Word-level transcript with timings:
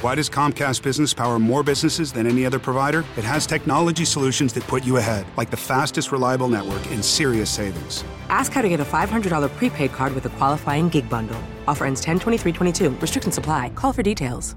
Why 0.00 0.14
does 0.14 0.30
Comcast 0.30 0.82
Business 0.82 1.12
power 1.12 1.38
more 1.38 1.62
businesses 1.62 2.10
than 2.10 2.26
any 2.26 2.46
other 2.46 2.58
provider? 2.58 3.04
It 3.18 3.24
has 3.24 3.46
technology 3.46 4.06
solutions 4.06 4.54
that 4.54 4.66
put 4.66 4.82
you 4.82 4.96
ahead, 4.96 5.26
like 5.36 5.50
the 5.50 5.58
fastest 5.58 6.10
reliable 6.10 6.48
network 6.48 6.80
and 6.86 7.04
serious 7.04 7.50
savings. 7.50 8.02
Ask 8.30 8.52
how 8.52 8.62
to 8.62 8.68
get 8.70 8.80
a 8.80 8.84
$500 8.84 9.54
prepaid 9.56 9.92
card 9.92 10.14
with 10.14 10.24
a 10.24 10.30
qualifying 10.30 10.88
gig 10.88 11.06
bundle. 11.10 11.38
Offer 11.68 11.84
ends 11.84 12.00
10 12.00 12.18
23 12.18 12.52
22. 12.52 12.90
Restrictions 12.90 13.36
apply. 13.36 13.68
Call 13.70 13.92
for 13.92 14.02
details. 14.02 14.56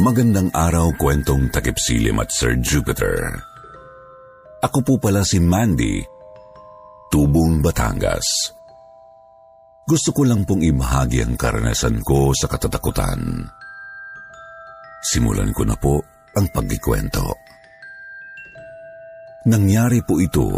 Magandang 0.00 0.48
araw 0.56 0.96
kwentong 0.96 1.52
takipsilim 1.52 2.16
at 2.24 2.32
Sir 2.32 2.56
Jupiter. 2.56 3.36
Ako 4.64 4.80
po 4.80 4.96
pala 4.96 5.20
si 5.28 5.36
Mandy, 5.36 6.00
Tubong 7.12 7.60
Batangas. 7.60 8.24
Gusto 9.84 10.16
ko 10.16 10.24
lang 10.24 10.48
pong 10.48 10.64
ibahagi 10.64 11.20
ang 11.20 11.36
karanasan 11.36 12.00
ko 12.00 12.32
sa 12.32 12.48
katatakutan. 12.48 13.44
Simulan 15.04 15.52
ko 15.52 15.68
na 15.68 15.76
po 15.76 16.00
ang 16.32 16.48
pagkikwento. 16.48 17.36
Nangyari 19.52 20.00
po 20.00 20.16
ito 20.16 20.48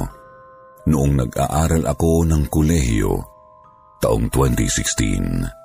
noong 0.87 1.19
nag-aaral 1.19 1.83
ako 1.91 2.31
ng 2.31 2.47
kolehiyo 2.47 3.19
taong 3.99 4.31
2016. 4.31 5.62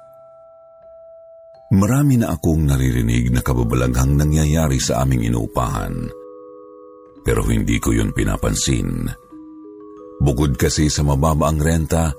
Marami 1.67 2.15
na 2.15 2.31
akong 2.31 2.63
naririnig 2.63 3.27
na 3.27 3.43
kababalaghang 3.43 4.15
nangyayari 4.15 4.79
sa 4.79 5.03
aming 5.03 5.27
inuupahan. 5.27 6.07
Pero 7.27 7.43
hindi 7.43 7.75
ko 7.83 7.91
yun 7.91 8.15
pinapansin. 8.15 9.03
Bukod 10.23 10.55
kasi 10.55 10.87
sa 10.87 11.03
mababa 11.03 11.51
ang 11.51 11.59
renta, 11.59 12.15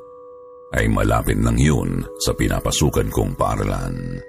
ay 0.76 0.84
malapit 0.92 1.40
lang 1.40 1.56
yun 1.56 2.04
sa 2.20 2.36
pinapasukan 2.36 3.08
kong 3.08 3.32
paaralan. 3.40 4.20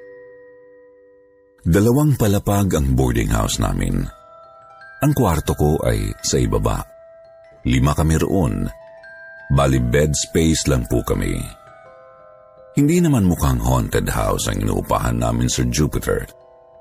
Dalawang 1.68 2.16
palapag 2.16 2.80
ang 2.80 2.96
boarding 2.96 3.36
house 3.36 3.60
namin. 3.60 4.00
Ang 5.04 5.12
kwarto 5.12 5.52
ko 5.52 5.84
ay 5.84 6.16
sa 6.24 6.40
ibaba. 6.40 6.80
Lima 7.68 7.92
kami 7.92 8.16
roon. 8.24 8.64
Bali 9.52 9.84
bed 9.84 10.16
space 10.16 10.72
lang 10.72 10.88
po 10.88 11.04
kami. 11.04 11.36
Hindi 12.78 13.02
naman 13.02 13.26
mukhang 13.26 13.58
haunted 13.64 14.06
house 14.10 14.46
ang 14.52 14.62
inuupahan 14.62 15.18
namin 15.18 15.50
Sir 15.50 15.66
Jupiter. 15.70 16.28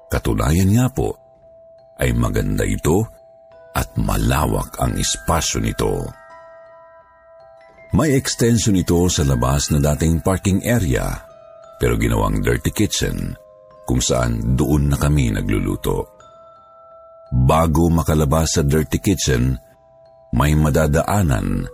Katunayan 0.09 0.73
nga 0.73 0.87
po, 0.93 1.17
ay 1.99 2.15
maganda 2.15 2.63
ito 2.63 3.05
at 3.75 3.93
malawak 3.99 4.79
ang 4.79 4.97
espasyo 4.97 5.59
nito. 5.61 6.07
May 7.97 8.15
extension 8.15 8.77
ito 8.77 9.09
sa 9.09 9.25
labas 9.25 9.73
na 9.73 9.81
dating 9.81 10.21
parking 10.21 10.61
area 10.69 11.09
pero 11.79 11.95
ginawang 11.97 12.43
dirty 12.43 12.75
kitchen 12.75 13.33
kung 13.89 14.03
saan 14.03 14.59
doon 14.59 14.93
na 14.93 14.97
kami 15.01 15.33
nagluluto. 15.33 16.05
Bago 17.33 17.89
makalabas 17.89 18.61
sa 18.61 18.63
dirty 18.67 19.01
kitchen, 19.01 19.57
may 20.37 20.53
madadaanan 20.53 21.65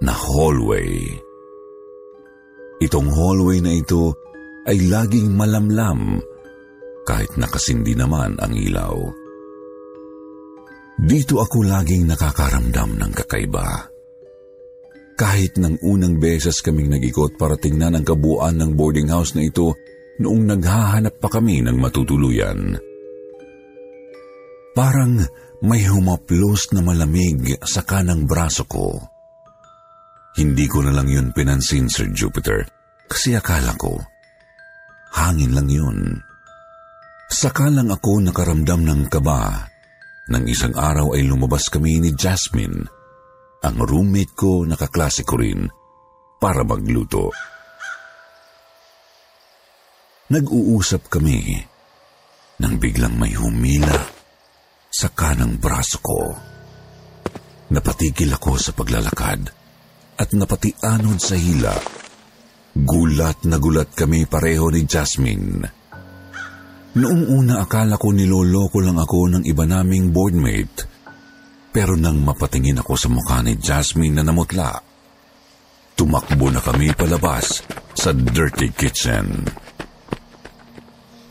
na 0.00 0.12
hallway. 0.14 1.02
Itong 2.84 3.08
hallway 3.08 3.64
na 3.64 3.72
ito 3.72 4.12
ay 4.68 4.76
laging 4.92 5.32
malamlam 5.32 6.20
kahit 7.08 7.32
nakasindi 7.40 7.96
naman 7.96 8.36
ang 8.36 8.52
ilaw. 8.52 8.96
Dito 11.00 11.40
ako 11.40 11.64
laging 11.64 12.12
nakakaramdam 12.12 13.00
ng 13.00 13.12
kakaiba. 13.24 13.88
Kahit 15.14 15.56
nang 15.62 15.78
unang 15.80 16.18
beses 16.20 16.60
kaming 16.60 16.90
nag-ikot 16.90 17.40
para 17.40 17.56
tingnan 17.56 17.96
ang 17.96 18.04
kabuuan 18.04 18.58
ng 18.58 18.76
boarding 18.76 19.08
house 19.08 19.32
na 19.32 19.46
ito 19.46 19.72
noong 20.18 20.42
naghahanap 20.54 21.14
pa 21.22 21.28
kami 21.30 21.62
ng 21.64 21.76
matutuluyan. 21.78 22.76
Parang 24.74 25.22
may 25.62 25.86
humaplos 25.86 26.74
na 26.74 26.82
malamig 26.82 27.56
sa 27.62 27.86
kanang 27.86 28.26
braso 28.26 28.66
ko. 28.66 28.98
Hindi 30.34 30.66
ko 30.66 30.82
na 30.82 30.90
lang 30.90 31.06
yun 31.06 31.30
pinansin, 31.30 31.86
Sir 31.86 32.10
Jupiter, 32.10 32.66
kasi 33.14 33.38
akala 33.38 33.78
ko, 33.78 33.94
hangin 35.14 35.54
lang 35.54 35.70
yun. 35.70 36.18
Saka 37.30 37.70
lang 37.70 37.94
ako 37.94 38.18
nakaramdam 38.26 38.82
ng 38.82 39.02
kaba 39.06 39.70
nang 40.34 40.44
isang 40.50 40.74
araw 40.74 41.14
ay 41.14 41.22
lumabas 41.22 41.70
kami 41.70 42.02
ni 42.02 42.10
Jasmine, 42.10 42.82
ang 43.62 43.76
roommate 43.78 44.34
ko 44.34 44.66
na 44.66 44.74
kaklase 44.74 45.22
ko 45.22 45.38
rin, 45.38 45.70
para 46.42 46.66
magluto. 46.66 47.30
Nag-uusap 50.34 51.06
kami 51.06 51.62
nang 52.58 52.82
biglang 52.82 53.14
may 53.14 53.30
humila 53.38 53.94
sa 54.90 55.06
kanang 55.14 55.54
braso 55.62 56.02
ko. 56.02 56.34
Napatigil 57.70 58.34
ako 58.34 58.58
sa 58.58 58.74
paglalakad 58.74 59.54
at 60.18 60.28
napatianod 60.34 61.22
sa 61.22 61.38
hila. 61.38 62.03
Gulat 62.74 63.46
na 63.46 63.62
gulat 63.62 63.94
kami 63.94 64.26
pareho 64.26 64.66
ni 64.74 64.82
Jasmine. 64.82 65.62
Noong 66.94 67.22
una 67.30 67.62
akala 67.62 67.94
ko 67.94 68.10
niloloko 68.10 68.82
lang 68.82 68.98
ako 68.98 69.30
ng 69.30 69.42
iba 69.46 69.62
naming 69.62 70.10
boardmate. 70.10 70.90
Pero 71.74 71.94
nang 71.94 72.22
mapatingin 72.22 72.82
ako 72.82 72.94
sa 72.98 73.10
mukha 73.10 73.42
ni 73.42 73.58
Jasmine 73.58 74.18
na 74.18 74.26
namutla, 74.26 74.78
tumakbo 75.94 76.50
na 76.50 76.62
kami 76.62 76.94
palabas 76.94 77.62
sa 77.94 78.10
dirty 78.14 78.70
kitchen. 78.74 79.26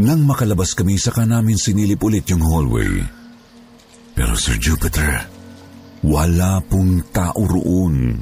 Nang 0.04 0.28
makalabas 0.28 0.76
kami, 0.76 1.00
saka 1.00 1.24
namin 1.24 1.56
sinilip 1.56 2.00
ulit 2.04 2.28
yung 2.28 2.44
hallway. 2.44 3.04
Pero 4.12 4.36
Sir 4.36 4.60
Jupiter, 4.60 5.28
wala 6.04 6.60
pong 6.68 7.08
tao 7.16 7.40
roon. 7.40 8.20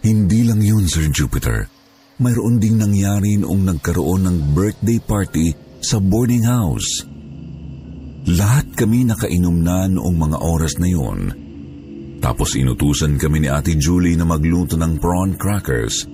Hindi 0.00 0.40
lang 0.48 0.64
yun, 0.64 0.88
Sir 0.88 1.12
Jupiter. 1.12 1.68
Mayroon 2.14 2.62
ding 2.62 2.78
nangyari 2.78 3.34
noong 3.42 3.74
nagkaroon 3.74 4.22
ng 4.22 4.36
birthday 4.54 5.02
party 5.02 5.50
sa 5.82 5.98
boarding 5.98 6.46
house. 6.46 7.02
Lahat 8.30 8.70
kami 8.78 9.02
nakainom 9.02 9.58
na 9.58 9.90
noong 9.90 10.14
mga 10.14 10.38
oras 10.38 10.78
na 10.78 10.86
yon. 10.86 11.20
Tapos 12.22 12.54
inutusan 12.54 13.18
kami 13.18 13.42
ni 13.42 13.48
Ate 13.50 13.74
Julie 13.74 14.14
na 14.14 14.22
magluto 14.22 14.78
ng 14.78 15.02
prawn 15.02 15.34
crackers 15.34 16.06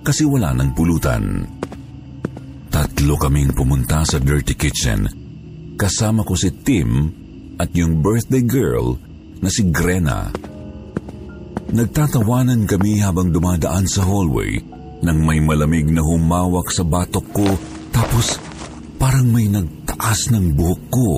kasi 0.00 0.24
wala 0.24 0.56
ng 0.56 0.72
pulutan. 0.72 1.44
Tatlo 2.72 3.14
kaming 3.20 3.52
pumunta 3.52 4.08
sa 4.08 4.16
dirty 4.16 4.56
kitchen. 4.56 5.04
Kasama 5.76 6.24
ko 6.24 6.32
si 6.32 6.48
Tim 6.64 7.12
at 7.60 7.68
yung 7.76 8.00
birthday 8.00 8.40
girl 8.40 8.96
na 9.44 9.52
si 9.52 9.68
Grena. 9.68 10.32
Nagtatawanan 11.76 12.64
kami 12.64 13.04
habang 13.04 13.28
dumadaan 13.28 13.84
sa 13.84 14.00
hallway 14.08 14.71
nang 15.02 15.18
may 15.22 15.42
malamig 15.42 15.90
na 15.90 16.00
humawak 16.00 16.70
sa 16.70 16.86
batok 16.86 17.26
ko 17.34 17.48
tapos 17.90 18.38
parang 18.96 19.28
may 19.28 19.50
nagtaas 19.50 20.30
ng 20.30 20.54
buhok 20.54 20.82
ko. 20.88 21.10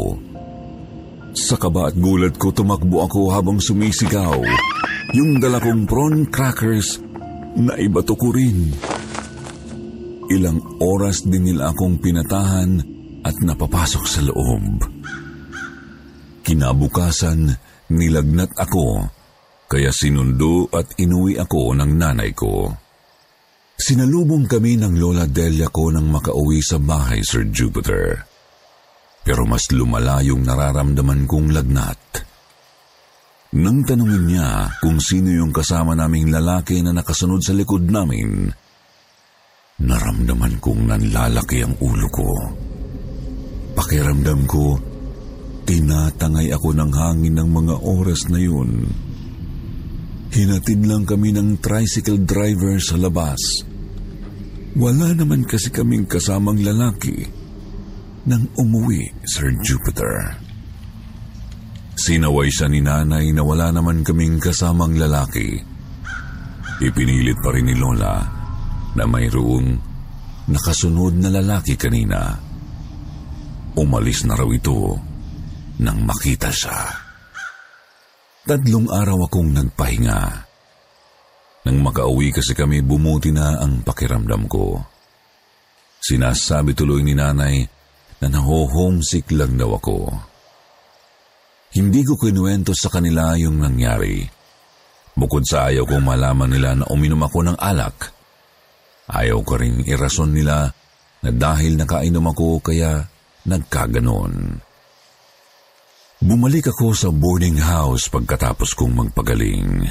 Sa 1.34 1.60
kaba 1.60 1.92
at 1.92 1.96
gulat 1.98 2.34
ko 2.40 2.50
tumakbo 2.50 3.04
ako 3.04 3.28
habang 3.30 3.58
sumisigaw. 3.60 4.40
Yung 5.12 5.38
dala 5.38 5.60
kong 5.60 5.84
prawn 5.84 6.26
crackers, 6.30 7.04
na 7.54 7.78
ibato 7.78 8.18
ko 8.18 8.34
rin. 8.34 8.74
Ilang 10.30 10.80
oras 10.82 11.22
din 11.22 11.46
nila 11.52 11.70
akong 11.70 12.02
pinatahan 12.02 12.82
at 13.22 13.36
napapasok 13.38 14.04
sa 14.08 14.20
loob. 14.24 14.82
Kinabukasan, 16.44 17.48
nilagnat 17.94 18.52
ako, 18.58 19.06
kaya 19.70 19.94
sinundo 19.94 20.68
at 20.74 20.98
inuwi 21.00 21.40
ako 21.40 21.72
ng 21.78 21.92
nanay 21.94 22.34
ko. 22.36 22.83
Sinalubong 23.74 24.46
kami 24.46 24.78
ng 24.78 24.94
Lola 25.02 25.26
Delia 25.26 25.66
ko 25.66 25.90
nang 25.90 26.06
makauwi 26.06 26.62
sa 26.62 26.78
bahay, 26.78 27.26
Sir 27.26 27.50
Jupiter. 27.50 28.22
Pero 29.26 29.42
mas 29.50 29.66
lumala 29.74 30.22
yung 30.22 30.46
nararamdaman 30.46 31.26
kong 31.26 31.50
lagnat. 31.50 31.98
Nang 33.54 33.82
tanungin 33.82 34.30
niya 34.30 34.78
kung 34.78 35.02
sino 35.02 35.30
yung 35.30 35.50
kasama 35.50 35.98
naming 35.98 36.30
lalaki 36.30 36.82
na 36.86 36.94
nakasunod 36.94 37.42
sa 37.42 37.50
likod 37.50 37.86
namin, 37.86 38.46
naramdaman 39.82 40.58
kong 40.62 40.90
nanlalaki 40.90 41.66
ang 41.66 41.74
ulo 41.82 42.08
ko. 42.14 42.30
Pakiramdam 43.74 44.46
ko, 44.46 44.78
tinatangay 45.66 46.54
ako 46.54 46.78
ng 46.78 46.90
hangin 46.94 47.34
ng 47.42 47.50
mga 47.50 47.74
oras 47.82 48.30
na 48.30 48.38
yun. 48.38 48.86
Hinatid 50.34 50.82
lang 50.82 51.06
kami 51.06 51.30
ng 51.30 51.62
tricycle 51.62 52.26
driver 52.26 52.74
sa 52.82 52.98
labas. 52.98 53.38
Wala 54.74 55.14
naman 55.14 55.46
kasi 55.46 55.70
kaming 55.70 56.10
kasamang 56.10 56.58
lalaki 56.58 57.22
nang 58.26 58.50
umuwi, 58.58 59.14
Sir 59.22 59.54
Jupiter. 59.62 60.34
Sinaway 61.94 62.50
siya 62.50 62.66
ni 62.66 62.82
nanay 62.82 63.30
na 63.30 63.46
wala 63.46 63.70
naman 63.70 64.02
kaming 64.02 64.42
kasamang 64.42 64.98
lalaki. 64.98 65.54
Ipinilit 66.82 67.38
pa 67.38 67.54
rin 67.54 67.70
ni 67.70 67.78
Lola 67.78 68.18
na 68.98 69.04
mayroong 69.06 69.68
nakasunod 70.50 71.14
na 71.14 71.30
lalaki 71.30 71.78
kanina. 71.78 72.34
Umalis 73.78 74.26
na 74.26 74.34
raw 74.34 74.50
ito 74.50 74.98
nang 75.78 76.02
makita 76.02 76.50
siya. 76.50 77.03
Tatlong 78.44 78.92
araw 78.92 79.24
akong 79.24 79.56
nagpahinga. 79.56 80.20
Nang 81.64 81.78
makauwi 81.80 82.28
kasi 82.28 82.52
kami, 82.52 82.84
bumuti 82.84 83.32
na 83.32 83.56
ang 83.56 83.80
pakiramdam 83.80 84.44
ko. 84.52 84.84
Sinasabi 85.96 86.76
tuloy 86.76 87.00
ni 87.00 87.16
nanay 87.16 87.64
na 88.20 88.26
naho-homesick 88.28 89.32
lang 89.32 89.56
daw 89.56 89.80
ako. 89.80 90.12
Hindi 91.72 92.04
ko 92.04 92.20
kinuwento 92.20 92.76
sa 92.76 92.92
kanila 92.92 93.32
yung 93.40 93.64
nangyari. 93.64 94.20
Bukod 95.16 95.48
sa 95.48 95.72
ayaw 95.72 95.88
kong 95.88 96.04
malaman 96.04 96.52
nila 96.52 96.76
na 96.76 96.84
uminom 96.92 97.24
ako 97.24 97.48
ng 97.48 97.56
alak, 97.56 98.12
ayaw 99.08 99.40
ko 99.40 99.56
rin 99.56 99.88
irason 99.88 100.36
nila 100.36 100.68
na 101.24 101.30
dahil 101.32 101.80
nakainom 101.80 102.28
ako 102.28 102.60
kaya 102.60 103.08
nagkaganon. 103.48 104.60
Bumalik 106.24 106.72
ako 106.72 106.96
sa 106.96 107.12
boarding 107.12 107.60
house 107.60 108.08
pagkatapos 108.08 108.72
kong 108.72 108.96
magpagaling. 108.96 109.84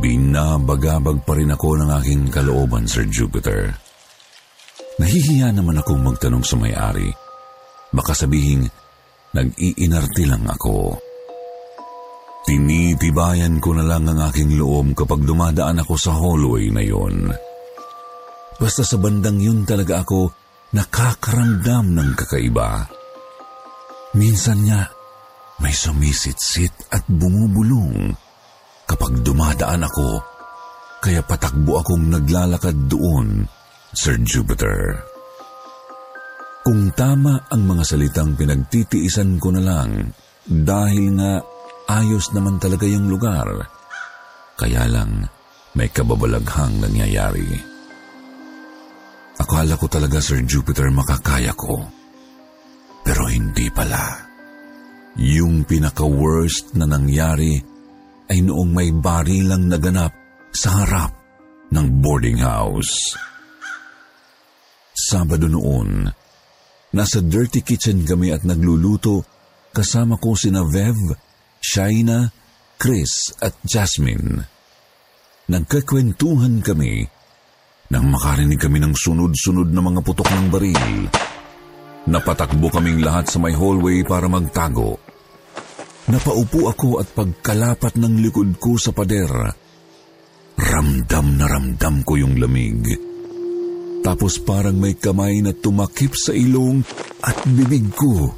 Binabagabag 0.00 1.20
pa 1.20 1.36
rin 1.36 1.52
ako 1.52 1.84
ng 1.84 1.90
aking 2.00 2.32
kalooban, 2.32 2.88
Sir 2.88 3.04
Jupiter. 3.04 3.76
Nahihiya 4.96 5.52
naman 5.52 5.76
akong 5.84 6.00
magtanong 6.00 6.40
sa 6.40 6.56
may-ari. 6.56 7.12
Baka 7.92 8.16
sabihin, 8.16 8.64
nag-iinarte 9.36 10.24
lang 10.24 10.48
ako. 10.48 10.96
Tinitibayan 12.48 13.60
ko 13.60 13.76
na 13.76 13.84
lang 13.84 14.08
ang 14.08 14.32
aking 14.32 14.56
loob 14.56 14.96
kapag 14.96 15.28
dumadaan 15.28 15.76
ako 15.76 15.94
sa 16.00 16.16
hallway 16.16 16.72
na 16.72 16.80
yon. 16.80 17.28
Basta 18.56 18.80
sa 18.80 18.96
bandang 18.96 19.44
yun 19.44 19.68
talaga 19.68 20.00
ako 20.00 20.32
nakakaramdam 20.72 21.92
ng 21.92 22.10
kakaiba. 22.16 22.88
Minsan 24.16 24.64
niya, 24.64 24.80
may 25.60 25.72
sumisitsit 25.72 26.88
at 26.88 27.04
bumubulong 27.04 28.16
kapag 28.88 29.20
dumadaan 29.20 29.84
ako, 29.84 30.24
kaya 31.04 31.20
patakbo 31.20 31.84
akong 31.84 32.08
naglalakad 32.08 32.88
doon, 32.88 33.44
Sir 33.92 34.16
Jupiter. 34.24 35.04
Kung 36.64 36.90
tama 36.96 37.44
ang 37.52 37.62
mga 37.62 37.84
salitang 37.84 38.34
pinagtitiisan 38.34 39.36
ko 39.36 39.52
na 39.52 39.62
lang 39.62 40.10
dahil 40.48 41.14
nga 41.20 41.38
ayos 41.92 42.32
naman 42.32 42.56
talaga 42.56 42.88
yung 42.88 43.12
lugar, 43.12 43.46
kaya 44.56 44.88
lang 44.88 45.28
may 45.76 45.92
kababalaghang 45.92 46.80
nangyayari. 46.80 47.52
Akala 49.36 49.76
ko 49.76 49.86
talaga, 49.92 50.24
Sir 50.24 50.40
Jupiter, 50.48 50.88
makakaya 50.88 51.52
ko. 51.52 51.95
Pero 53.06 53.30
hindi 53.30 53.70
pala. 53.70 54.18
Yung 55.22 55.62
pinaka-worst 55.62 56.74
na 56.74 56.90
nangyari 56.90 57.54
ay 58.26 58.42
noong 58.42 58.70
may 58.74 58.90
barilang 58.90 59.70
naganap 59.70 60.10
sa 60.50 60.82
harap 60.82 61.14
ng 61.70 61.86
boarding 62.02 62.42
house. 62.42 63.14
Sabado 64.90 65.46
noon, 65.46 66.10
nasa 66.98 67.22
dirty 67.22 67.62
kitchen 67.62 68.02
kami 68.02 68.34
at 68.34 68.42
nagluluto 68.42 69.22
kasama 69.70 70.18
ko 70.18 70.34
sina 70.34 70.66
Vev, 70.66 70.98
Shaina, 71.62 72.26
Chris 72.74 73.30
at 73.38 73.54
Jasmine. 73.62 74.42
Nagkakwentuhan 75.46 76.58
kami 76.58 77.06
nang 77.86 78.10
makarinig 78.10 78.58
kami 78.58 78.82
ng 78.82 78.98
sunod-sunod 78.98 79.70
na 79.70 79.78
mga 79.78 80.00
putok 80.02 80.26
ng 80.26 80.46
baril. 80.50 81.06
Napatakbo 82.06 82.70
kaming 82.70 83.02
lahat 83.02 83.26
sa 83.26 83.42
may 83.42 83.50
hallway 83.50 84.06
para 84.06 84.30
magtago. 84.30 85.02
Napaupo 86.06 86.70
ako 86.70 87.02
at 87.02 87.10
pagkalapat 87.10 87.98
ng 87.98 88.22
likod 88.22 88.62
ko 88.62 88.78
sa 88.78 88.94
pader, 88.94 89.26
ramdam 90.54 91.26
na 91.34 91.50
ramdam 91.50 92.06
ko 92.06 92.14
yung 92.14 92.38
lamig. 92.38 92.78
Tapos 94.06 94.38
parang 94.38 94.78
may 94.78 94.94
kamay 94.94 95.42
na 95.42 95.50
tumakip 95.50 96.14
sa 96.14 96.30
ilong 96.30 96.86
at 97.26 97.42
bibig 97.50 97.90
ko 97.90 98.30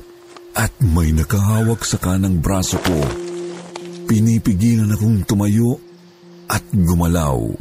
at 0.57 0.73
may 0.81 1.13
nakahawak 1.13 1.85
sa 1.85 2.01
kanang 2.01 2.41
braso 2.41 2.81
ko. 2.81 2.97
Pinipigilan 4.09 4.97
akong 4.97 5.29
tumayo 5.29 5.77
at 6.49 6.65
gumalaw. 6.73 7.53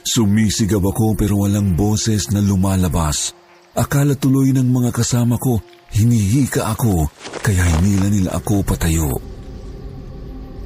Sumisigaw 0.00 0.80
ako 0.80 1.12
pero 1.12 1.44
walang 1.44 1.76
boses 1.76 2.32
na 2.32 2.40
lumalabas. 2.40 3.36
Akala 3.78 4.18
tuloy 4.18 4.50
ng 4.50 4.66
mga 4.66 4.90
kasama 4.90 5.38
ko, 5.38 5.62
hinihika 5.94 6.74
ako 6.74 7.06
kaya 7.38 7.62
hinila 7.78 8.06
nila 8.10 8.30
ako 8.34 8.66
patayo. 8.66 9.14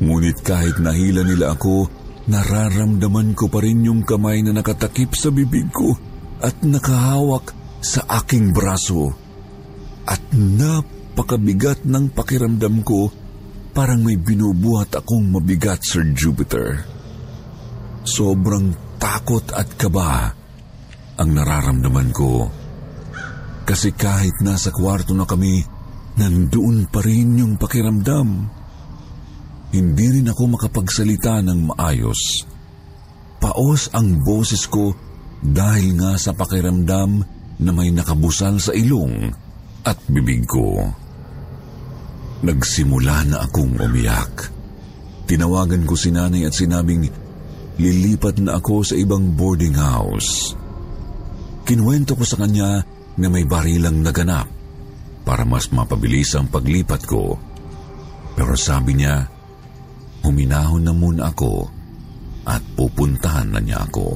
Ngunit 0.01 0.41
kahit 0.41 0.81
nahila 0.81 1.21
nila 1.21 1.53
ako, 1.53 1.89
nararamdaman 2.33 3.37
ko 3.37 3.53
pa 3.53 3.61
rin 3.61 3.85
yung 3.85 4.03
kamay 4.09 4.41
na 4.41 4.57
nakatakip 4.57 5.13
sa 5.13 5.29
bibig 5.29 5.69
ko 5.69 5.93
at 6.41 6.57
nakahawak 6.65 7.53
sa 7.85 8.09
aking 8.25 8.57
braso. 8.57 9.13
At 10.09 10.21
napakabigat 10.33 11.85
ng 11.85 12.13
pakiramdam 12.17 12.81
ko, 12.85 13.13
parang 13.77 14.01
may 14.01 14.17
binubuhat 14.17 14.97
akong 14.97 15.29
mabigat, 15.29 15.85
Sir 15.85 16.09
Jupiter. 16.17 16.81
Sobrang 18.05 18.97
takot 18.97 19.45
at 19.53 19.69
kaba 19.77 20.33
ang 21.21 21.29
nararamdaman 21.33 22.09
ko. 22.13 22.64
Kasi 23.65 23.97
kahit 23.97 24.45
nasa 24.45 24.69
kwarto 24.69 25.17
na 25.17 25.25
kami, 25.25 25.65
nandoon 26.21 26.87
pa 26.93 27.01
rin 27.01 27.41
yung 27.41 27.57
pakiramdam. 27.57 28.29
Hindi 29.75 30.07
rin 30.21 30.31
ako 30.31 30.43
makapagsalita 30.55 31.41
ng 31.43 31.73
maayos. 31.73 32.45
Paos 33.41 33.91
ang 33.97 34.21
boses 34.23 34.69
ko 34.69 34.95
dahil 35.41 35.97
nga 35.99 36.15
sa 36.21 36.37
pakiramdam 36.37 37.11
na 37.61 37.71
may 37.73 37.91
nakabusal 37.91 38.61
sa 38.61 38.73
ilong 38.77 39.33
at 39.85 39.99
bibig 40.09 40.45
ko. 40.49 40.85
Nagsimula 42.45 43.25
na 43.29 43.37
akong 43.49 43.81
umiyak. 43.81 44.53
Tinawagan 45.25 45.89
ko 45.89 45.97
si 45.97 46.13
nanay 46.13 46.45
at 46.45 46.53
sinabing 46.53 47.09
lilipat 47.81 48.39
na 48.45 48.61
ako 48.61 48.85
sa 48.85 48.95
ibang 48.95 49.33
boarding 49.33 49.75
house. 49.75 50.53
Kinuwento 51.65 52.13
ko 52.13 52.25
sa 52.29 52.37
kanya 52.37 52.85
na 53.19 53.27
may 53.31 53.47
barilang 53.47 54.03
naganap 54.03 54.49
para 55.25 55.47
mas 55.47 55.71
mapabilis 55.71 56.35
ang 56.37 56.51
paglipat 56.51 57.03
ko. 57.09 57.39
Pero 58.35 58.55
sabi 58.59 58.99
niya, 58.99 59.25
huminahon 60.27 60.83
na 60.85 60.93
muna 60.93 61.31
ako 61.31 61.71
at 62.45 62.61
pupuntahan 62.77 63.55
na 63.55 63.61
niya 63.63 63.87
ako. 63.87 64.09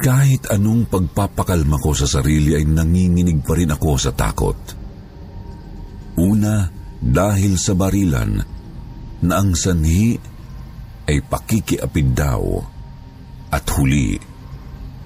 Kahit 0.00 0.48
anong 0.48 0.88
pagpapakalma 0.88 1.76
ko 1.76 1.92
sa 1.92 2.08
sarili 2.08 2.56
ay 2.56 2.64
nanginginig 2.64 3.44
pa 3.44 3.52
rin 3.52 3.74
ako 3.74 3.90
sa 4.00 4.16
takot. 4.16 4.56
Una, 6.16 6.64
dahil 7.00 7.56
sa 7.60 7.76
barilan, 7.76 8.32
na 9.20 9.34
ang 9.36 9.52
sanhi 9.52 10.16
ay 11.04 11.20
pakikiapid 11.20 12.16
daw 12.16 12.40
at 13.52 13.64
huli, 13.76 14.16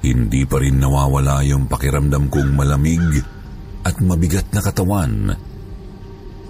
hindi 0.04 0.44
pa 0.44 0.60
rin 0.60 0.76
nawawala 0.76 1.40
yung 1.48 1.64
pakiramdam 1.64 2.28
kong 2.28 2.52
malamig 2.52 3.24
at 3.88 3.96
mabigat 4.04 4.52
na 4.52 4.60
katawan, 4.60 5.32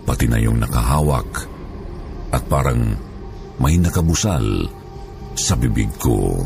pati 0.03 0.27
na 0.27 0.43
yung 0.43 0.59
nakahawak 0.59 1.47
at 2.35 2.43
parang 2.51 2.99
may 3.63 3.79
nakabusal 3.79 4.67
sa 5.39 5.55
bibig 5.55 5.87
ko. 6.03 6.43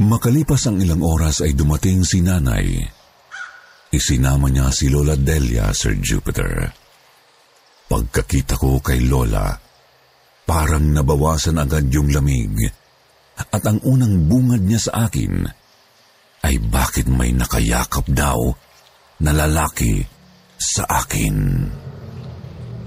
Makalipas 0.00 0.64
ang 0.64 0.80
ilang 0.80 1.04
oras 1.04 1.44
ay 1.44 1.52
dumating 1.52 2.00
si 2.00 2.24
nanay. 2.24 2.80
Isinama 3.92 4.48
niya 4.48 4.72
si 4.72 4.88
Lola 4.88 5.12
Delia, 5.12 5.68
Sir 5.76 6.00
Jupiter. 6.00 6.72
Pagkakita 7.84 8.56
ko 8.56 8.80
kay 8.80 9.04
Lola, 9.04 9.52
parang 10.48 10.88
nabawasan 10.88 11.60
agad 11.60 11.84
yung 11.92 12.08
lamig 12.08 12.79
at 13.48 13.62
ang 13.64 13.80
unang 13.80 14.28
bungad 14.28 14.60
niya 14.60 14.80
sa 14.90 15.08
akin 15.08 15.48
ay 16.44 16.60
bakit 16.68 17.08
may 17.08 17.32
nakayakap 17.32 18.04
daw 18.12 18.52
na 19.24 19.32
lalaki 19.32 20.04
sa 20.60 20.84
akin. 20.84 21.64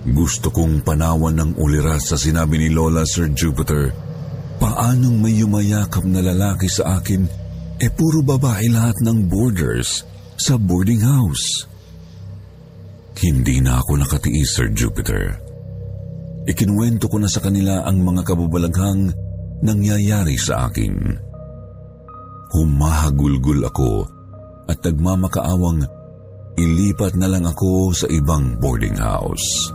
Gusto 0.04 0.54
kong 0.54 0.86
panawan 0.86 1.38
ng 1.42 1.52
uliras 1.58 2.14
sa 2.14 2.18
sinabi 2.20 2.60
ni 2.62 2.70
Lola 2.70 3.08
Sir 3.08 3.32
Jupiter 3.34 4.14
Paanong 4.64 5.20
may 5.20 5.36
yumayakap 5.36 6.08
na 6.08 6.24
lalaki 6.24 6.72
sa 6.72 6.96
akin, 6.96 7.28
e 7.28 7.84
eh 7.84 7.92
puro 7.92 8.24
babae 8.24 8.72
lahat 8.72 9.04
ng 9.04 9.28
boarders 9.28 10.08
sa 10.40 10.56
boarding 10.56 11.04
house. 11.04 11.68
Hindi 13.20 13.60
na 13.60 13.84
ako 13.84 14.00
nakatiis, 14.00 14.56
Sir 14.56 14.72
Jupiter. 14.72 15.36
Ikinuwento 16.48 17.12
ko 17.12 17.20
na 17.20 17.28
sa 17.28 17.44
kanila 17.44 17.84
ang 17.84 18.04
mga 18.08 18.24
kababalaghang 18.24 19.12
nangyayari 19.64 20.36
sa 20.36 20.68
akin. 20.68 20.94
Humahagulgul 22.54 23.64
ako 23.66 24.06
at 24.70 24.78
nagmamakaawang 24.84 25.88
ilipat 26.60 27.18
na 27.18 27.32
lang 27.32 27.48
ako 27.48 27.96
sa 27.96 28.06
ibang 28.12 28.60
boarding 28.60 29.00
house. 29.00 29.72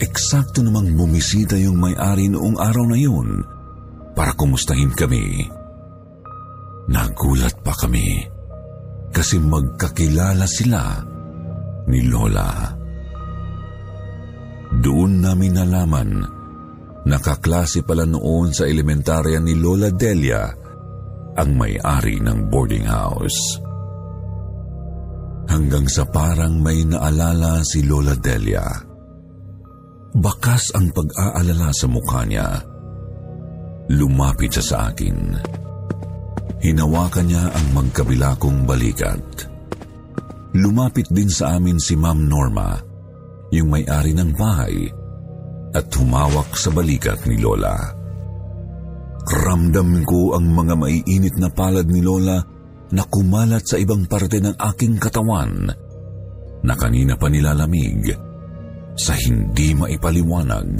Eksakto 0.00 0.64
namang 0.64 0.96
bumisita 0.96 1.60
yung 1.60 1.76
may-ari 1.76 2.32
noong 2.32 2.56
araw 2.56 2.88
na 2.88 2.96
yun 2.96 3.44
para 4.16 4.32
kumustahin 4.34 4.90
kami. 4.96 5.44
Nagulat 6.90 7.60
pa 7.60 7.76
kami 7.76 8.24
kasi 9.12 9.36
magkakilala 9.38 10.48
sila 10.48 11.04
ni 11.86 12.08
Lola. 12.08 12.72
Doon 14.80 15.12
namin 15.20 15.52
nalaman 15.54 16.39
nakaklase 17.06 17.84
pala 17.86 18.04
noon 18.04 18.52
sa 18.52 18.68
elementarya 18.68 19.40
ni 19.40 19.56
Lola 19.56 19.88
Delia 19.92 20.44
ang 21.36 21.50
may-ari 21.56 22.20
ng 22.20 22.50
boarding 22.50 22.84
house. 22.84 23.56
Hanggang 25.50 25.86
sa 25.90 26.06
parang 26.06 26.60
may 26.62 26.84
naalala 26.86 27.64
si 27.66 27.82
Lola 27.82 28.14
Delia. 28.14 28.66
Bakas 30.10 30.74
ang 30.74 30.90
pag-aalala 30.90 31.70
sa 31.70 31.86
mukha 31.86 32.22
niya 32.26 32.70
Lumapit 33.90 34.54
siya 34.54 34.62
sa 34.62 34.76
akin. 34.94 35.34
Hinawakan 36.62 37.26
niya 37.26 37.50
ang 37.50 37.66
magkabila 37.74 38.38
kong 38.38 38.62
balikat. 38.62 39.50
Lumapit 40.54 41.10
din 41.10 41.26
sa 41.26 41.58
amin 41.58 41.74
si 41.82 41.98
Ma'am 41.98 42.22
Norma, 42.30 42.78
yung 43.50 43.74
may-ari 43.74 44.14
ng 44.14 44.30
bahay, 44.38 44.86
at 45.74 45.86
humawak 45.94 46.54
sa 46.58 46.74
balikat 46.74 47.26
ni 47.30 47.38
Lola. 47.38 47.78
Ramdam 49.30 50.02
ko 50.02 50.34
ang 50.34 50.50
mga 50.50 50.74
maiinit 50.74 51.38
na 51.38 51.52
palad 51.52 51.86
ni 51.86 52.02
Lola 52.02 52.42
na 52.90 53.02
kumalat 53.06 53.62
sa 53.62 53.78
ibang 53.78 54.10
parte 54.10 54.42
ng 54.42 54.58
aking 54.58 54.98
katawan 54.98 55.70
na 56.60 56.74
kanina 56.74 57.14
pa 57.14 57.30
nilalamig 57.30 58.10
sa 58.98 59.14
hindi 59.14 59.72
maipaliwanag 59.78 60.70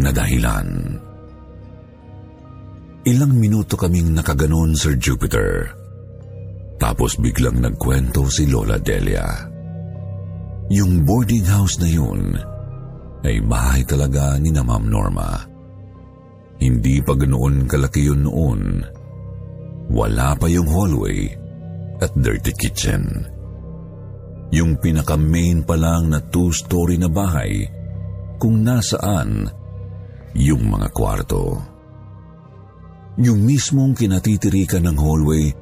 na 0.00 0.10
dahilan. 0.10 0.68
Ilang 3.00 3.32
minuto 3.36 3.76
kaming 3.76 4.12
nakaganon, 4.16 4.76
Sir 4.76 4.96
Jupiter. 4.96 5.72
Tapos 6.80 7.20
biglang 7.20 7.60
nagkwento 7.60 8.28
si 8.32 8.48
Lola 8.48 8.80
Delia. 8.80 9.28
Yung 10.72 11.04
boarding 11.04 11.44
house 11.44 11.76
na 11.80 11.88
yun 11.88 12.49
ay 13.24 13.40
bahay 13.44 13.84
talaga 13.84 14.36
ni 14.40 14.48
na 14.48 14.64
Ma'am 14.64 14.84
Norma. 14.88 15.30
Hindi 16.60 17.00
pa 17.00 17.16
ganoon 17.16 17.64
kalaki 17.64 18.04
yun 18.04 18.24
noon. 18.24 18.62
Wala 19.90 20.36
pa 20.36 20.46
yung 20.46 20.68
hallway 20.68 21.28
at 22.00 22.12
dirty 22.16 22.52
kitchen. 22.56 23.24
Yung 24.50 24.76
pinaka-main 24.76 25.62
pa 25.64 25.78
lang 25.78 26.10
na 26.12 26.20
two-story 26.20 26.98
na 26.98 27.08
bahay 27.08 27.64
kung 28.40 28.60
nasaan 28.64 29.48
yung 30.36 30.68
mga 30.68 30.88
kwarto. 30.92 31.58
Yung 33.20 33.44
mismong 33.44 33.92
kinatitirikan 33.92 34.88
ng 34.88 34.96
hallway, 34.96 35.52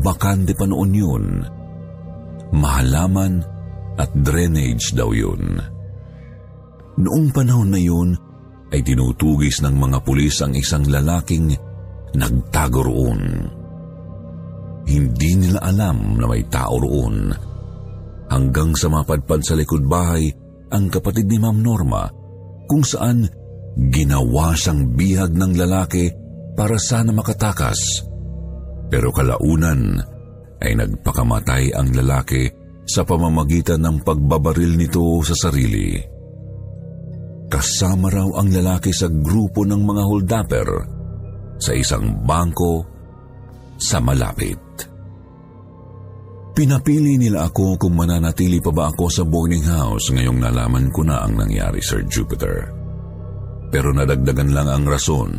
bakante 0.00 0.56
pa 0.56 0.64
noon 0.64 0.92
yun. 0.94 1.24
Mahalaman 2.54 3.42
at 3.98 4.10
drainage 4.14 4.94
daw 4.94 5.10
yun. 5.10 5.73
Noong 6.94 7.34
panahon 7.34 7.74
na 7.74 7.80
yun, 7.80 8.14
ay 8.74 8.82
tinutugis 8.82 9.62
ng 9.62 9.74
mga 9.78 9.98
pulis 10.02 10.42
ang 10.42 10.54
isang 10.54 10.82
lalaking 10.90 11.54
nagtago 12.14 12.82
roon. 12.82 13.22
Hindi 14.84 15.30
nila 15.38 15.62
alam 15.62 16.18
na 16.18 16.26
may 16.26 16.42
tao 16.50 16.78
roon. 16.82 17.30
Hanggang 18.30 18.74
sa 18.74 18.90
mapadpad 18.90 19.40
sa 19.46 19.54
likod 19.54 19.86
bahay 19.86 20.26
ang 20.74 20.90
kapatid 20.90 21.30
ni 21.30 21.38
Ma'am 21.38 21.62
Norma 21.62 22.10
kung 22.66 22.82
saan 22.82 23.30
ginawa 23.78 24.54
siyang 24.58 24.94
bihag 24.98 25.32
ng 25.34 25.54
lalaki 25.54 26.10
para 26.58 26.74
sana 26.78 27.14
makatakas. 27.14 27.78
Pero 28.90 29.14
kalaunan 29.14 29.98
ay 30.62 30.72
nagpakamatay 30.78 31.74
ang 31.74 31.94
lalaki 31.94 32.48
sa 32.84 33.02
pamamagitan 33.02 33.82
ng 33.82 33.96
pagbabaril 34.02 34.76
nito 34.76 35.02
sa 35.22 35.34
sarili. 35.34 36.13
Kasama 37.54 38.10
raw 38.10 38.42
ang 38.42 38.50
lalaki 38.50 38.90
sa 38.90 39.06
grupo 39.06 39.62
ng 39.62 39.78
mga 39.78 40.02
holdapper 40.02 40.68
sa 41.54 41.70
isang 41.70 42.26
bangko 42.26 42.82
sa 43.78 44.02
malapit. 44.02 44.58
Pinapili 46.50 47.14
nila 47.14 47.46
ako 47.46 47.78
kung 47.78 47.94
mananatili 47.94 48.58
pa 48.58 48.74
ba 48.74 48.90
ako 48.90 49.06
sa 49.06 49.22
boarding 49.22 49.62
house 49.70 50.10
ngayong 50.10 50.42
nalaman 50.42 50.90
ko 50.90 51.06
na 51.06 51.22
ang 51.22 51.38
nangyari, 51.38 51.78
Sir 51.78 52.02
Jupiter. 52.10 52.74
Pero 53.70 53.94
nadagdagan 53.94 54.50
lang 54.50 54.66
ang 54.66 54.90
rason 54.90 55.30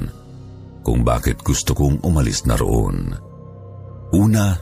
kung 0.88 1.04
bakit 1.04 1.44
gusto 1.44 1.76
kong 1.76 2.00
umalis 2.00 2.48
na 2.48 2.56
roon. 2.56 3.12
Una, 4.16 4.56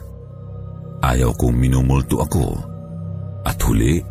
ayaw 1.06 1.30
kong 1.38 1.54
minumulto 1.54 2.18
ako. 2.18 2.50
At 3.46 3.62
huli, 3.62 4.02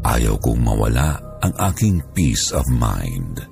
ayaw 0.00 0.40
kong 0.40 0.64
mawala 0.64 1.27
ang 1.42 1.54
aking 1.72 2.02
peace 2.14 2.50
of 2.50 2.64
mind. 2.70 3.44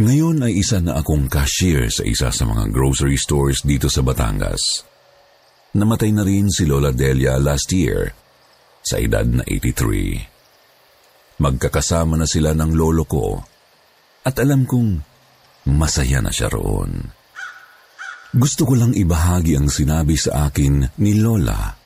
Ngayon 0.00 0.40
ay 0.48 0.64
isa 0.64 0.80
na 0.80 0.96
akong 0.96 1.28
cashier 1.28 1.92
sa 1.92 2.00
isa 2.08 2.32
sa 2.32 2.44
mga 2.48 2.72
grocery 2.72 3.20
stores 3.20 3.60
dito 3.60 3.92
sa 3.92 4.00
Batangas. 4.00 4.88
Namatay 5.76 6.10
na 6.16 6.24
rin 6.24 6.48
si 6.48 6.64
Lola 6.64 6.88
Delia 6.90 7.36
last 7.36 7.68
year 7.76 8.08
sa 8.80 8.96
edad 8.96 9.28
na 9.28 9.44
83. 9.44 11.36
Magkakasama 11.40 12.16
na 12.16 12.24
sila 12.24 12.56
ng 12.56 12.72
lolo 12.72 13.04
ko 13.04 13.44
at 14.24 14.40
alam 14.40 14.64
kong 14.64 15.10
Masaya 15.68 16.24
na 16.24 16.32
siya 16.32 16.48
roon. 16.48 17.12
Gusto 18.32 18.64
ko 18.64 18.78
lang 18.78 18.96
ibahagi 18.96 19.60
ang 19.60 19.68
sinabi 19.68 20.16
sa 20.16 20.48
akin 20.48 20.96
ni 21.02 21.20
Lola 21.20 21.76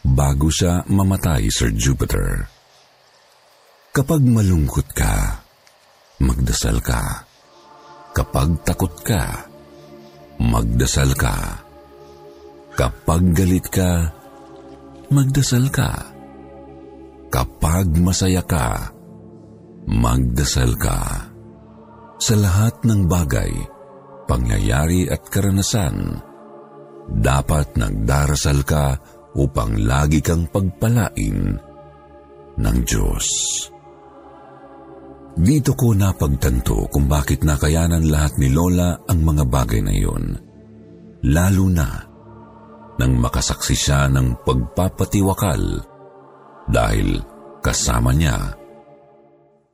bago 0.00 0.48
siya 0.48 0.88
mamatay, 0.88 1.52
Sir 1.52 1.76
Jupiter. 1.76 2.59
Kapag 3.90 4.22
malungkot 4.22 4.86
ka, 4.94 5.42
magdasal 6.22 6.78
ka. 6.78 7.26
Kapag 8.14 8.62
takot 8.62 8.94
ka, 9.02 9.50
magdasal 10.38 11.10
ka. 11.18 11.58
Kapag 12.78 13.34
galit 13.34 13.66
ka, 13.66 14.14
magdasal 15.10 15.74
ka. 15.74 16.06
Kapag 17.34 17.90
masaya 17.98 18.46
ka, 18.46 18.94
magdasal 19.90 20.70
ka. 20.78 21.26
Sa 22.22 22.38
lahat 22.38 22.86
ng 22.86 23.10
bagay, 23.10 23.50
pangyayari 24.30 25.10
at 25.10 25.26
karanasan, 25.26 26.14
dapat 27.10 27.74
nagdarasal 27.74 28.62
ka 28.62 29.02
upang 29.34 29.82
lagi 29.82 30.22
kang 30.22 30.46
pagpalain 30.46 31.58
ng 32.54 32.78
Diyos. 32.86 33.26
Dito 35.38 35.78
ko 35.78 35.94
napagtanto 35.94 36.90
kung 36.90 37.06
bakit 37.06 37.46
nakayanan 37.46 38.02
lahat 38.10 38.34
ni 38.42 38.50
Lola 38.50 38.98
ang 39.06 39.20
mga 39.22 39.44
bagay 39.46 39.80
na 39.84 39.92
iyon. 39.94 40.24
Lalo 41.30 41.66
na 41.70 41.88
nang 42.98 43.12
makasaksi 43.16 43.76
siya 43.76 44.10
ng 44.10 44.42
pagpapatiwakal 44.42 45.62
dahil 46.68 47.22
kasama 47.62 48.10
niya 48.12 48.36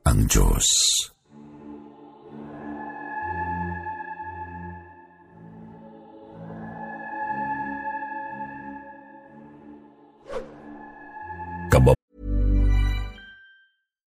ang 0.07 0.19
Diyos. 0.29 0.67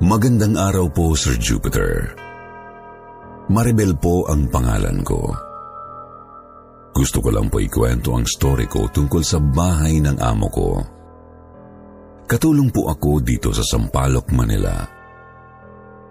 Magandang 0.00 0.56
araw 0.56 0.88
po, 0.88 1.12
Sir 1.12 1.36
Jupiter. 1.36 2.16
Maribel 3.52 3.92
po 4.00 4.24
ang 4.32 4.48
pangalan 4.48 5.04
ko. 5.04 5.28
Gusto 6.96 7.20
ko 7.20 7.28
lang 7.28 7.52
po 7.52 7.60
ikwento 7.60 8.16
ang 8.16 8.24
story 8.24 8.64
ko 8.64 8.88
tungkol 8.88 9.20
sa 9.20 9.36
bahay 9.36 10.00
ng 10.00 10.16
amo 10.16 10.48
ko. 10.48 10.68
Katulong 12.24 12.72
po 12.72 12.88
ako 12.88 13.20
dito 13.20 13.52
sa 13.52 13.60
Sampaloc, 13.60 14.32
Manila. 14.32 14.72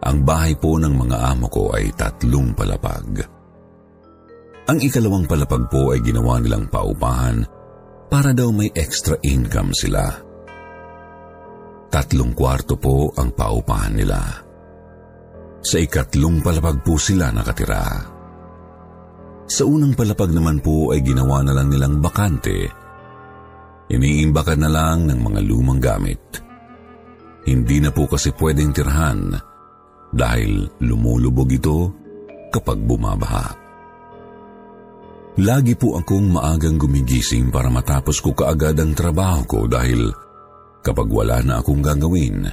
Ang 0.05 0.21
bahay 0.21 0.53
po 0.53 0.77
ng 0.77 0.93
mga 0.93 1.17
amo 1.25 1.49
ko 1.49 1.73
ay 1.73 1.89
tatlong 1.97 2.53
palapag. 2.53 3.25
Ang 4.69 4.77
ikalawang 4.85 5.25
palapag 5.25 5.65
po 5.65 5.97
ay 5.97 6.05
ginawa 6.05 6.37
nilang 6.37 6.69
paupahan 6.69 7.41
para 8.05 8.37
daw 8.37 8.53
may 8.53 8.69
extra 8.69 9.17
income 9.25 9.73
sila. 9.73 10.28
Tatlong 11.89 12.37
kwarto 12.37 12.77
po 12.77 13.09
ang 13.17 13.33
paupahan 13.33 13.93
nila. 13.97 14.21
Sa 15.59 15.81
ikatlong 15.81 16.39
palapag 16.39 16.85
po 16.85 16.95
sila 17.01 17.33
nakatira. 17.33 17.85
Sa 19.49 19.65
unang 19.65 19.97
palapag 19.97 20.29
naman 20.29 20.61
po 20.61 20.93
ay 20.93 21.01
ginawa 21.01 21.41
na 21.41 21.57
lang 21.57 21.73
nilang 21.73 21.97
bakante. 21.97 22.69
Iniimbakan 23.89 24.61
na 24.61 24.69
lang 24.69 25.09
ng 25.09 25.17
mga 25.17 25.39
lumang 25.49 25.81
gamit. 25.81 26.21
Hindi 27.49 27.81
na 27.81 27.89
po 27.89 28.05
kasi 28.05 28.29
pwedeng 28.37 28.69
tirhan 28.69 29.33
dahil 30.13 30.69
lumulubog 30.85 31.49
ito 31.49 31.89
kapag 32.53 32.77
bumabaha. 32.85 33.57
Lagi 35.41 35.73
po 35.73 35.97
akong 35.97 36.29
maagang 36.29 36.77
gumigising 36.77 37.49
para 37.49 37.73
matapos 37.73 38.21
ko 38.21 38.37
kaagad 38.37 38.77
ang 38.77 38.93
trabaho 38.93 39.41
ko 39.49 39.59
dahil 39.65 40.28
kapag 40.83 41.07
wala 41.11 41.43
na 41.43 41.59
akong 41.59 41.83
gagawin, 41.83 42.47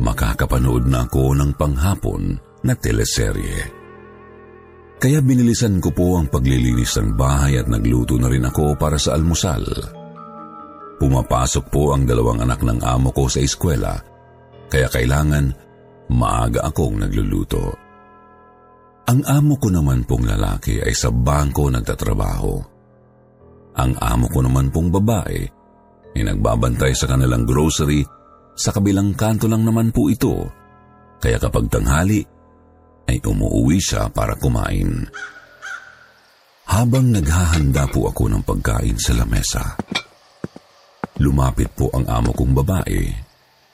makakapanood 0.00 0.88
na 0.88 1.04
ako 1.08 1.36
ng 1.36 1.50
panghapon 1.56 2.36
na 2.64 2.72
teleserye. 2.76 3.60
Kaya 4.96 5.20
binilisan 5.20 5.76
ko 5.76 5.92
po 5.92 6.16
ang 6.16 6.32
paglilinis 6.32 6.96
ng 6.96 7.20
bahay 7.20 7.60
at 7.60 7.68
nagluto 7.68 8.16
na 8.16 8.32
rin 8.32 8.48
ako 8.48 8.80
para 8.80 8.96
sa 8.96 9.12
almusal. 9.12 9.64
Pumapasok 10.96 11.64
po 11.68 11.92
ang 11.92 12.08
dalawang 12.08 12.40
anak 12.40 12.64
ng 12.64 12.80
amo 12.80 13.12
ko 13.12 13.28
sa 13.28 13.44
eskwela, 13.44 13.92
kaya 14.72 14.88
kailangan 14.88 15.52
maaga 16.08 16.64
akong 16.72 17.04
nagluluto. 17.04 17.76
Ang 19.06 19.20
amo 19.28 19.60
ko 19.60 19.68
naman 19.70 20.02
pong 20.08 20.24
lalaki 20.26 20.80
ay 20.80 20.96
sa 20.96 21.12
bangko 21.12 21.70
nagtatrabaho. 21.70 22.54
Ang 23.76 23.92
amo 24.00 24.26
ko 24.32 24.40
naman 24.40 24.72
pong 24.72 24.88
babae 24.88 25.55
ay 26.16 26.24
nagbabantay 26.24 26.96
sa 26.96 27.04
kanilang 27.04 27.44
grocery 27.44 28.00
sa 28.56 28.72
kabilang 28.72 29.12
kanto 29.12 29.44
lang 29.44 29.68
naman 29.68 29.92
po 29.92 30.08
ito. 30.08 30.48
Kaya 31.20 31.36
kapag 31.36 31.68
tanghali, 31.68 32.24
ay 33.04 33.20
umuwi 33.20 33.76
siya 33.76 34.08
para 34.08 34.32
kumain. 34.40 35.04
Habang 36.66 37.12
naghahanda 37.12 37.84
po 37.92 38.08
ako 38.08 38.32
ng 38.32 38.42
pagkain 38.42 38.96
sa 38.96 39.12
lamesa, 39.12 39.76
lumapit 41.20 41.70
po 41.76 41.92
ang 41.92 42.08
amo 42.08 42.32
kong 42.32 42.52
babae 42.64 43.04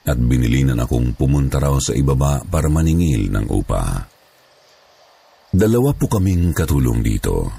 at 0.03 0.19
binilinan 0.19 0.83
akong 0.83 1.15
pumunta 1.15 1.63
raw 1.63 1.79
sa 1.79 1.95
ibaba 1.95 2.43
para 2.43 2.67
maningil 2.67 3.31
ng 3.31 3.47
upa. 3.49 4.03
Dalawa 5.47 5.95
po 5.95 6.11
kaming 6.11 6.51
katulong 6.51 6.99
dito, 6.99 7.49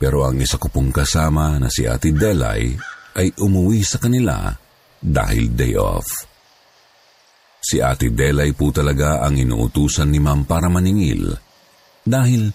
pero 0.00 0.24
ang 0.24 0.40
isa 0.40 0.56
ko 0.56 0.72
pong 0.72 0.90
kasama 0.90 1.60
na 1.60 1.68
si 1.68 1.84
Ate 1.84 2.10
Delay 2.10 2.95
ay 3.16 3.32
umuwi 3.40 3.80
sa 3.80 3.96
kanila 3.96 4.52
dahil 5.00 5.56
day 5.56 5.74
off. 5.74 6.06
Si 7.66 7.82
Ate 7.82 8.12
Delay 8.14 8.54
po 8.54 8.70
talaga 8.70 9.26
ang 9.26 9.34
inuutusan 9.34 10.06
ni 10.06 10.22
Ma'am 10.22 10.46
para 10.46 10.70
maningil 10.70 11.34
dahil 12.06 12.54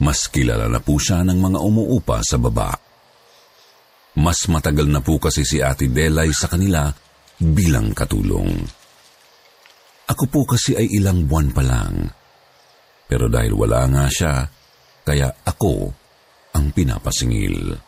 mas 0.00 0.32
kilala 0.32 0.70
na 0.70 0.80
po 0.80 0.96
siya 0.96 1.20
ng 1.26 1.36
mga 1.36 1.58
umuupa 1.60 2.24
sa 2.24 2.40
baba. 2.40 2.72
Mas 4.16 4.48
matagal 4.48 4.88
na 4.88 5.04
po 5.04 5.20
kasi 5.20 5.44
si 5.44 5.60
Ate 5.60 5.92
Delay 5.92 6.32
sa 6.32 6.48
kanila 6.48 6.88
bilang 7.36 7.92
katulong. 7.92 8.64
Ako 10.08 10.24
po 10.32 10.48
kasi 10.48 10.72
ay 10.72 10.88
ilang 10.88 11.28
buwan 11.28 11.52
pa 11.52 11.60
lang. 11.60 12.08
Pero 13.04 13.28
dahil 13.28 13.52
wala 13.52 13.84
nga 13.92 14.06
siya, 14.08 14.48
kaya 15.04 15.28
ako 15.44 15.92
ang 16.56 16.72
pinapasingil. 16.72 17.85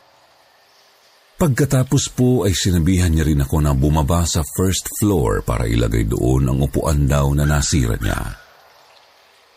Pagkatapos 1.39 2.19
po 2.19 2.43
ay 2.43 2.51
sinabihan 2.51 3.15
niya 3.15 3.23
rin 3.23 3.47
ako 3.47 3.63
na 3.63 3.71
bumaba 3.71 4.27
sa 4.27 4.43
first 4.43 4.91
floor 4.99 5.47
para 5.47 5.71
ilagay 5.71 6.03
doon 6.03 6.51
ang 6.51 6.59
upuan 6.67 7.07
daw 7.07 7.31
na 7.31 7.47
nasira 7.47 7.95
niya. 7.95 8.19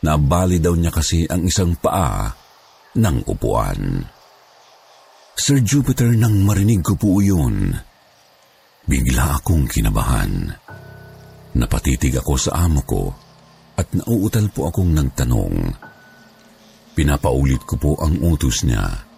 Nabali 0.05 0.61
daw 0.61 0.77
niya 0.77 0.93
kasi 0.93 1.25
ang 1.25 1.41
isang 1.41 1.73
paa 1.81 2.29
ng 3.01 3.17
upuan. 3.25 3.97
Sir 5.33 5.65
Jupiter 5.65 6.13
nang 6.13 6.45
marinig 6.45 6.85
ko 6.85 6.93
po 6.93 7.17
yun, 7.17 7.73
bigla 8.85 9.41
akong 9.41 9.65
kinabahan. 9.65 10.53
Napatitig 11.57 12.13
ako 12.13 12.37
sa 12.37 12.61
amo 12.61 12.85
ko 12.85 13.09
at 13.73 13.89
nauutal 13.97 14.53
po 14.53 14.69
akong 14.69 14.93
nagtanong. 14.93 15.57
Pinapaulit 16.93 17.65
ko 17.65 17.73
po 17.81 17.91
ang 17.97 18.21
utos 18.21 18.69
niya. 18.69 19.11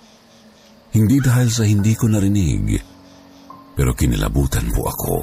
Hindi 0.94 1.18
dahil 1.18 1.50
sa 1.50 1.66
hindi 1.66 1.98
ko 1.98 2.06
narinig, 2.06 2.78
pero 3.74 3.98
kinilabutan 3.98 4.70
po 4.70 4.86
ako. 4.86 5.18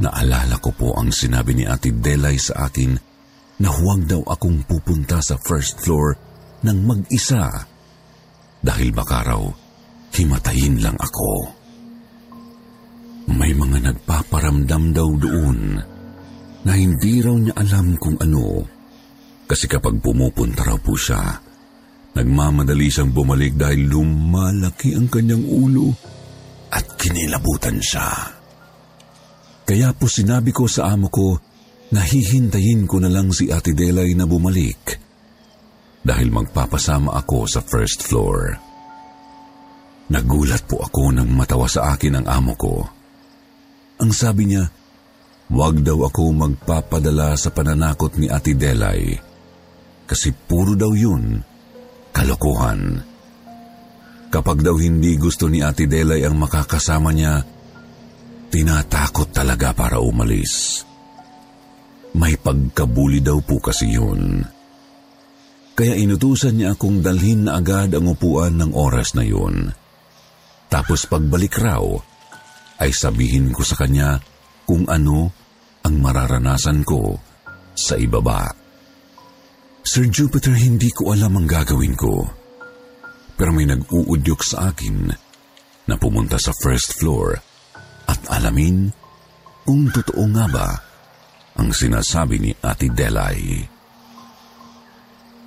Naalala 0.00 0.56
ko 0.56 0.72
po 0.72 0.96
ang 0.96 1.12
sinabi 1.12 1.52
ni 1.52 1.68
Ate 1.68 1.92
Delay 1.92 2.40
sa 2.40 2.64
akin 2.64 2.96
na 3.60 3.68
huwag 3.68 4.08
daw 4.08 4.24
akong 4.24 4.64
pupunta 4.64 5.20
sa 5.20 5.36
first 5.36 5.84
floor 5.84 6.16
ng 6.64 6.78
mag-isa 6.80 7.44
dahil 8.64 8.88
baka 8.96 9.20
raw 9.20 9.42
himatayin 10.16 10.80
lang 10.80 10.96
ako. 10.96 11.52
May 13.36 13.52
mga 13.52 13.84
nagpaparamdam 13.92 14.96
daw 14.96 15.08
doon 15.12 15.76
na 16.64 16.72
hindi 16.72 17.20
raw 17.20 17.36
niya 17.36 17.54
alam 17.60 18.00
kung 18.00 18.16
ano. 18.16 18.64
Kasi 19.44 19.68
kapag 19.68 20.00
pumupunta 20.00 20.64
raw 20.64 20.78
po 20.80 20.96
siya, 20.96 21.51
nagmamadali 22.12 22.88
siyang 22.92 23.12
bumalik 23.12 23.56
dahil 23.56 23.88
lumalaki 23.88 24.92
ang 24.92 25.08
kanyang 25.08 25.44
ulo 25.48 25.88
at 26.72 26.84
kinilabutan 26.96 27.80
siya. 27.80 28.08
Kaya 29.62 29.94
po 29.96 30.10
sinabi 30.10 30.52
ko 30.52 30.68
sa 30.68 30.92
amo 30.92 31.08
ko 31.08 31.38
na 31.92 32.00
hihintayin 32.04 32.84
ko 32.88 33.00
na 33.00 33.08
lang 33.12 33.32
si 33.32 33.48
Ate 33.48 33.72
Delay 33.72 34.12
na 34.16 34.28
bumalik 34.28 34.96
dahil 36.02 36.28
magpapasama 36.34 37.14
ako 37.14 37.46
sa 37.46 37.60
first 37.62 38.04
floor. 38.04 38.58
Nagulat 40.12 40.68
po 40.68 40.82
ako 40.82 41.14
nang 41.14 41.30
matawa 41.32 41.64
sa 41.70 41.94
akin 41.94 42.20
ang 42.20 42.26
amo 42.28 42.52
ko. 42.58 42.74
Ang 44.02 44.10
sabi 44.12 44.50
niya, 44.50 44.66
wag 45.52 45.80
daw 45.80 46.04
ako 46.10 46.32
magpapadala 46.36 47.38
sa 47.38 47.54
pananakot 47.54 48.18
ni 48.18 48.28
Ate 48.28 48.52
Delay 48.52 49.16
kasi 50.04 50.34
puro 50.34 50.74
daw 50.76 50.92
yun 50.92 51.51
kalokohan. 52.12 53.00
Kapag 54.32 54.64
daw 54.64 54.76
hindi 54.80 55.20
gusto 55.20 55.48
ni 55.48 55.60
Ate 55.60 55.84
Delay 55.84 56.24
ang 56.24 56.40
makakasama 56.40 57.12
niya, 57.12 57.44
tinatakot 58.48 59.28
talaga 59.28 59.76
para 59.76 60.00
umalis. 60.00 60.84
May 62.16 62.36
pagkabuli 62.36 63.20
daw 63.24 63.40
po 63.44 63.60
kasi 63.60 63.92
yun. 63.92 64.44
Kaya 65.72 65.96
inutusan 65.96 66.60
niya 66.60 66.76
akong 66.76 67.00
dalhin 67.00 67.48
na 67.48 67.60
agad 67.60 67.96
ang 67.96 68.12
upuan 68.12 68.60
ng 68.60 68.72
oras 68.76 69.16
na 69.16 69.24
yun. 69.24 69.72
Tapos 70.68 71.08
pagbalik 71.08 71.56
raw, 71.60 71.84
ay 72.80 72.92
sabihin 72.92 73.52
ko 73.52 73.64
sa 73.64 73.80
kanya 73.80 74.20
kung 74.64 74.88
ano 74.88 75.28
ang 75.84 75.94
mararanasan 76.00 76.84
ko 76.84 77.16
sa 77.76 77.96
ibaba. 77.96 78.61
Sir 79.82 80.06
Jupiter, 80.06 80.54
hindi 80.54 80.94
ko 80.94 81.10
alam 81.10 81.42
ang 81.42 81.46
gagawin 81.50 81.98
ko. 81.98 82.22
Pero 83.34 83.50
may 83.50 83.66
nag-uudyok 83.66 84.40
sa 84.46 84.70
akin 84.70 85.10
na 85.90 85.94
pumunta 85.98 86.38
sa 86.38 86.54
first 86.62 86.94
floor 87.02 87.34
at 88.06 88.20
alamin 88.30 88.94
kung 89.66 89.90
totoo 89.90 90.22
nga 90.30 90.46
ba 90.46 90.68
ang 91.58 91.74
sinasabi 91.74 92.38
ni 92.38 92.50
Ate 92.62 92.86
Delay. 92.94 93.66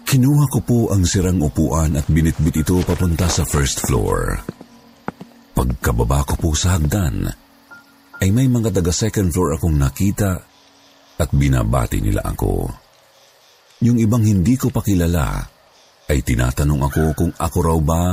Kinuha 0.05 0.45
ko 0.51 0.59
po 0.61 0.79
ang 0.91 1.07
sirang 1.07 1.39
upuan 1.39 1.95
at 1.95 2.05
binitbit 2.11 2.61
ito 2.61 2.77
papunta 2.83 3.31
sa 3.31 3.47
first 3.47 3.87
floor. 3.87 4.43
Pagkababa 5.55 6.27
ko 6.27 6.35
po 6.35 6.49
sa 6.51 6.75
hagdan, 6.75 7.25
ay 8.19 8.29
may 8.35 8.51
mga 8.51 8.75
taga 8.75 8.91
second 8.91 9.31
floor 9.31 9.55
akong 9.55 9.79
nakita 9.79 10.43
at 11.15 11.29
binabati 11.31 12.03
nila 12.03 12.21
ako. 12.27 12.84
Yung 13.83 13.99
ibang 13.99 14.23
hindi 14.23 14.55
ko 14.55 14.71
pa 14.71 14.79
kilala 14.79 15.43
ay 16.07 16.23
tinatanong 16.23 16.81
ako 16.85 17.03
kung 17.17 17.33
ako 17.35 17.57
raw 17.59 17.79
ba 17.81 18.03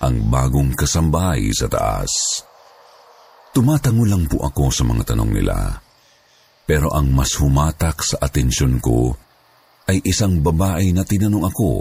ang 0.00 0.16
bagong 0.30 0.72
kasambahay 0.72 1.50
sa 1.52 1.66
taas. 1.66 2.40
Tumatango 3.52 4.06
lang 4.06 4.24
po 4.30 4.40
ako 4.46 4.70
sa 4.70 4.86
mga 4.86 5.12
tanong 5.12 5.32
nila. 5.34 5.56
Pero 6.68 6.92
ang 6.92 7.10
mas 7.10 7.32
humatak 7.40 8.04
sa 8.04 8.16
atensyon 8.22 8.78
ko 8.78 9.12
ay 9.88 10.04
isang 10.04 10.44
babae 10.44 10.92
na 10.92 11.02
tinanong 11.02 11.48
ako 11.48 11.72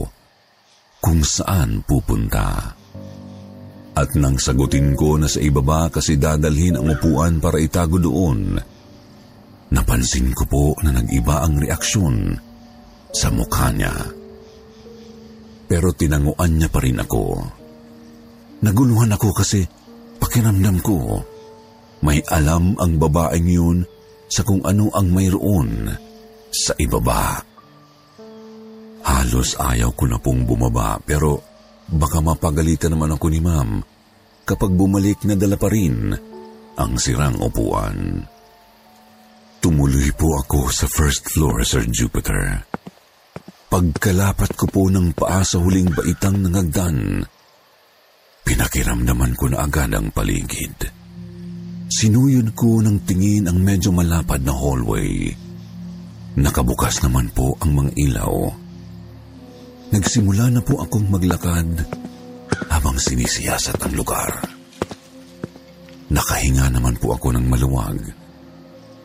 kung 1.03 1.21
saan 1.21 1.83
pupunta. 1.83 2.73
At 3.97 4.15
nang 4.15 4.39
sagutin 4.39 4.95
ko 4.95 5.19
na 5.19 5.27
sa 5.27 5.43
ibaba 5.43 5.91
kasi 5.91 6.15
dadalhin 6.15 6.79
ang 6.79 6.87
upuan 6.87 7.43
para 7.43 7.59
itago 7.59 7.99
doon, 7.99 8.55
napansin 9.73 10.31
ko 10.31 10.43
po 10.47 10.65
na 10.85 10.95
nag-iba 10.95 11.43
ang 11.43 11.59
reaksyon 11.59 12.46
sa 13.17 13.33
mukha 13.33 13.73
niya. 13.73 13.93
Pero 15.65 15.89
tinanguan 15.97 16.61
niya 16.61 16.69
pa 16.69 16.79
rin 16.85 17.01
ako. 17.01 17.41
Naguluhan 18.61 19.17
ako 19.17 19.33
kasi 19.33 19.65
pakiramdam 20.21 20.77
ko 20.85 21.25
may 22.05 22.21
alam 22.29 22.77
ang 22.77 23.01
babaeng 23.01 23.49
yun 23.49 23.77
sa 24.29 24.45
kung 24.45 24.61
ano 24.61 24.93
ang 24.93 25.09
mayroon 25.09 25.89
sa 26.53 26.77
ibaba. 26.77 27.41
Halos 29.01 29.57
ayaw 29.57 29.89
ko 29.97 30.05
na 30.05 30.21
pong 30.21 30.45
bumaba 30.45 31.01
pero 31.01 31.57
Baka 31.87 32.19
mapagalitan 32.19 32.91
naman 32.91 33.15
ako 33.15 33.25
ni 33.31 33.39
ma'am 33.39 33.79
kapag 34.43 34.75
bumalik 34.75 35.23
na 35.23 35.39
dala 35.39 35.55
pa 35.55 35.71
rin 35.71 36.11
ang 36.75 36.93
sirang 36.99 37.39
upuan. 37.39 38.27
Tumuloy 39.63 40.11
po 40.13 40.35
ako 40.35 40.69
sa 40.69 40.85
first 40.91 41.31
floor, 41.31 41.63
Sir 41.63 41.87
Jupiter. 41.87 42.67
Pagkalapat 43.67 44.55
ko 44.55 44.65
po 44.71 44.83
ng 44.87 45.11
paa 45.11 45.43
sa 45.43 45.59
huling 45.59 45.91
baitang 45.91 46.39
ng 46.39 46.55
hagdan, 46.55 46.97
pinakiramdaman 48.47 49.35
ko 49.35 49.51
na 49.51 49.67
agad 49.67 49.91
ang 49.91 50.07
paligid. 50.15 50.87
Sinuyod 51.91 52.55
ko 52.55 52.79
ng 52.79 53.03
tingin 53.03 53.51
ang 53.51 53.59
medyo 53.59 53.91
malapad 53.91 54.43
na 54.43 54.55
hallway. 54.55 55.31
Nakabukas 56.39 57.03
naman 57.03 57.31
po 57.35 57.57
ang 57.59 57.75
mga 57.75 57.91
ilaw 57.97 58.67
Nagsimula 59.87 60.51
na 60.51 60.59
po 60.59 60.83
akong 60.83 61.07
maglakad 61.07 61.79
habang 62.67 62.99
sinisiyasat 62.99 63.79
ang 63.79 63.95
lugar. 63.95 64.27
Nakahinga 66.11 66.67
naman 66.75 66.99
po 66.99 67.15
ako 67.15 67.31
ng 67.35 67.45
maluwag 67.47 67.95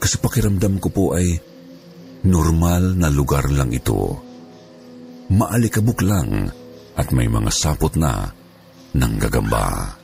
kasi 0.03 0.18
pakiramdam 0.18 0.83
ko 0.83 0.88
po 0.90 1.05
ay 1.14 1.38
normal 2.27 2.98
na 2.98 3.07
lugar 3.07 3.46
lang 3.46 3.70
ito. 3.70 4.18
Maalikabok 5.30 6.00
lang 6.02 6.50
at 6.98 7.08
may 7.14 7.30
mga 7.30 7.50
sapot 7.54 7.94
na 7.94 8.32
ng 8.92 9.14
gagamba. 9.20 9.96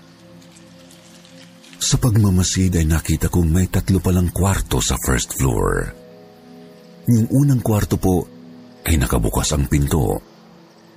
Sa 1.78 1.96
pagmamasid 1.96 2.74
ay 2.76 2.87
nakita 2.87 3.31
kong 3.33 3.48
may 3.48 3.66
tatlo 3.70 4.02
palang 4.02 4.28
kwarto 4.35 4.83
sa 4.83 4.98
first 5.00 5.38
floor. 5.38 5.88
Yung 7.09 7.26
unang 7.33 7.64
kwarto 7.64 7.96
po 7.96 8.26
ay 8.85 9.00
nakabukas 9.00 9.57
ang 9.57 9.70
pinto 9.70 10.20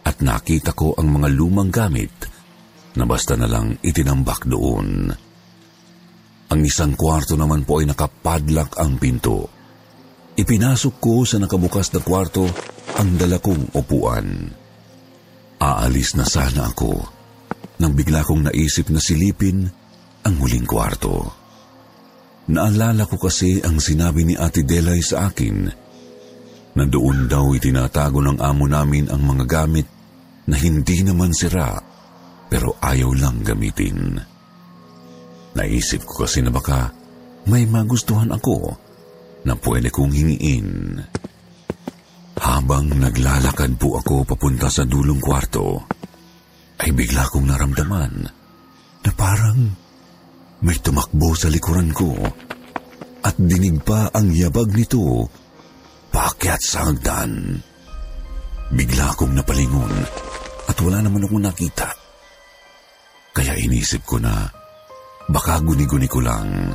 at 0.03 0.19
nakita 0.19 0.73
ko 0.73 0.97
ang 0.97 1.07
mga 1.07 1.27
lumang 1.31 1.69
gamit 1.69 2.11
na 2.97 3.07
basta 3.07 3.39
na 3.39 3.47
lang 3.47 3.79
itinambak 3.79 4.43
doon. 4.49 5.07
Ang 6.51 6.61
isang 6.67 6.99
kwarto 6.99 7.39
naman 7.39 7.63
po 7.63 7.79
ay 7.79 7.87
nakapadlak 7.87 8.75
ang 8.75 8.99
pinto. 8.99 9.47
Ipinasok 10.35 10.95
ko 10.99 11.23
sa 11.23 11.39
nakabukas 11.39 11.95
na 11.95 12.03
kwarto 12.03 12.43
ang 12.97 13.09
dala 13.15 13.37
upuan. 13.75 14.51
Aalis 15.61 16.17
na 16.17 16.25
sana 16.25 16.73
ako 16.73 17.21
nang 17.81 17.93
bigla 17.93 18.25
kong 18.25 18.49
naisip 18.49 18.89
na 18.89 19.01
silipin 19.01 19.65
ang 20.25 20.35
huling 20.37 20.65
kwarto. 20.65 21.29
Naalala 22.49 23.05
ko 23.05 23.21
kasi 23.21 23.61
ang 23.61 23.77
sinabi 23.77 24.25
ni 24.25 24.33
Ate 24.33 24.65
Delay 24.65 24.99
sa 25.05 25.29
akin 25.29 25.57
na 26.71 26.83
doon 26.87 27.29
daw 27.29 27.51
itinatago 27.53 28.23
ng 28.23 28.37
amo 28.41 28.65
namin 28.65 29.11
ang 29.11 29.21
mga 29.21 29.45
gamit 29.45 29.87
na 30.49 30.55
hindi 30.57 31.05
naman 31.05 31.35
sira 31.35 31.77
pero 32.49 32.75
ayaw 32.81 33.11
lang 33.15 33.45
gamitin. 33.45 34.17
Naisip 35.55 36.03
ko 36.07 36.25
kasi 36.25 36.41
na 36.41 36.51
baka 36.51 36.91
may 37.47 37.65
magustuhan 37.65 38.31
ako 38.31 38.75
na 39.45 39.57
pwede 39.57 39.89
kong 39.89 40.13
hingiin. 40.13 41.01
Habang 42.61 42.93
naglalakad 42.93 43.73
po 43.81 43.97
ako 43.97 44.21
papunta 44.21 44.69
sa 44.69 44.85
dulong 44.85 45.17
kwarto, 45.17 45.81
ay 46.77 46.93
bigla 46.93 47.25
kong 47.25 47.49
naramdaman 47.49 48.13
na 49.01 49.11
parang 49.17 49.65
may 50.61 50.77
tumakbo 50.77 51.33
sa 51.33 51.49
likuran 51.49 51.89
ko 51.89 52.13
at 53.25 53.33
dinig 53.41 53.81
pa 53.81 54.13
ang 54.13 54.29
yabag 54.29 54.77
nito 54.77 55.25
paakyat 56.13 56.61
sa 56.61 56.85
hagdan. 56.85 57.57
Bigla 58.77 59.09
akong 59.09 59.33
napalingon 59.33 59.95
at 60.69 60.77
wala 60.85 61.01
naman 61.01 61.25
akong 61.25 61.41
nakita. 61.41 61.89
Kaya 63.33 63.57
inisip 63.57 64.05
ko 64.05 64.21
na 64.21 64.37
baka 65.33 65.57
guni-guni 65.65 66.05
ko 66.05 66.21
lang. 66.21 66.69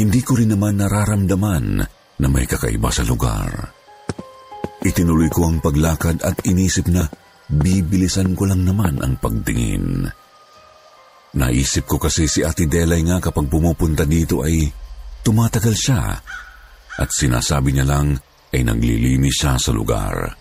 Hindi 0.00 0.20
ko 0.24 0.32
rin 0.32 0.56
naman 0.56 0.80
nararamdaman 0.80 1.64
na 2.16 2.26
may 2.32 2.48
kakaiba 2.48 2.88
sa 2.88 3.04
lugar. 3.04 3.77
Itinuloy 4.78 5.26
ko 5.30 5.50
ang 5.50 5.58
paglakad 5.58 6.22
at 6.22 6.38
inisip 6.46 6.86
na 6.90 7.06
bibilisan 7.50 8.38
ko 8.38 8.46
lang 8.46 8.62
naman 8.62 9.02
ang 9.02 9.18
pagtingin. 9.18 10.06
Naisip 11.34 11.84
ko 11.84 11.98
kasi 12.00 12.30
si 12.30 12.40
Ate 12.46 12.70
Delay 12.70 13.02
nga 13.04 13.18
kapag 13.18 13.50
pumupunta 13.50 14.06
dito 14.06 14.40
ay 14.46 14.70
tumatagal 15.26 15.74
siya 15.76 16.02
at 16.98 17.08
sinasabi 17.10 17.74
niya 17.74 17.86
lang 17.86 18.16
ay 18.54 18.64
naglilinis 18.64 19.34
siya 19.44 19.60
sa 19.60 19.70
lugar. 19.74 20.34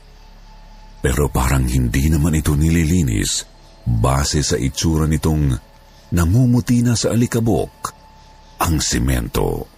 Pero 1.03 1.29
parang 1.29 1.67
hindi 1.67 2.07
naman 2.07 2.37
ito 2.37 2.55
nililinis 2.55 3.45
base 3.83 4.43
sa 4.43 4.55
itsura 4.59 5.07
nitong 5.07 5.55
namumuti 6.13 6.83
na 6.83 6.95
sa 6.95 7.11
alikabok 7.11 7.73
ang 8.63 8.79
simento. 8.79 9.76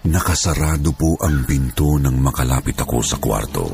Nakasarado 0.00 0.96
po 0.96 1.20
ang 1.20 1.44
pinto 1.44 2.00
nang 2.00 2.16
makalapit 2.16 2.72
ako 2.80 3.04
sa 3.04 3.20
kwarto. 3.20 3.68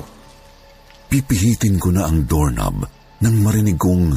Pipihitin 1.06 1.78
ko 1.78 1.94
na 1.94 2.02
ang 2.02 2.26
doorknob 2.26 2.82
nang 3.22 3.36
marinig 3.38 3.78
kong 3.78 4.10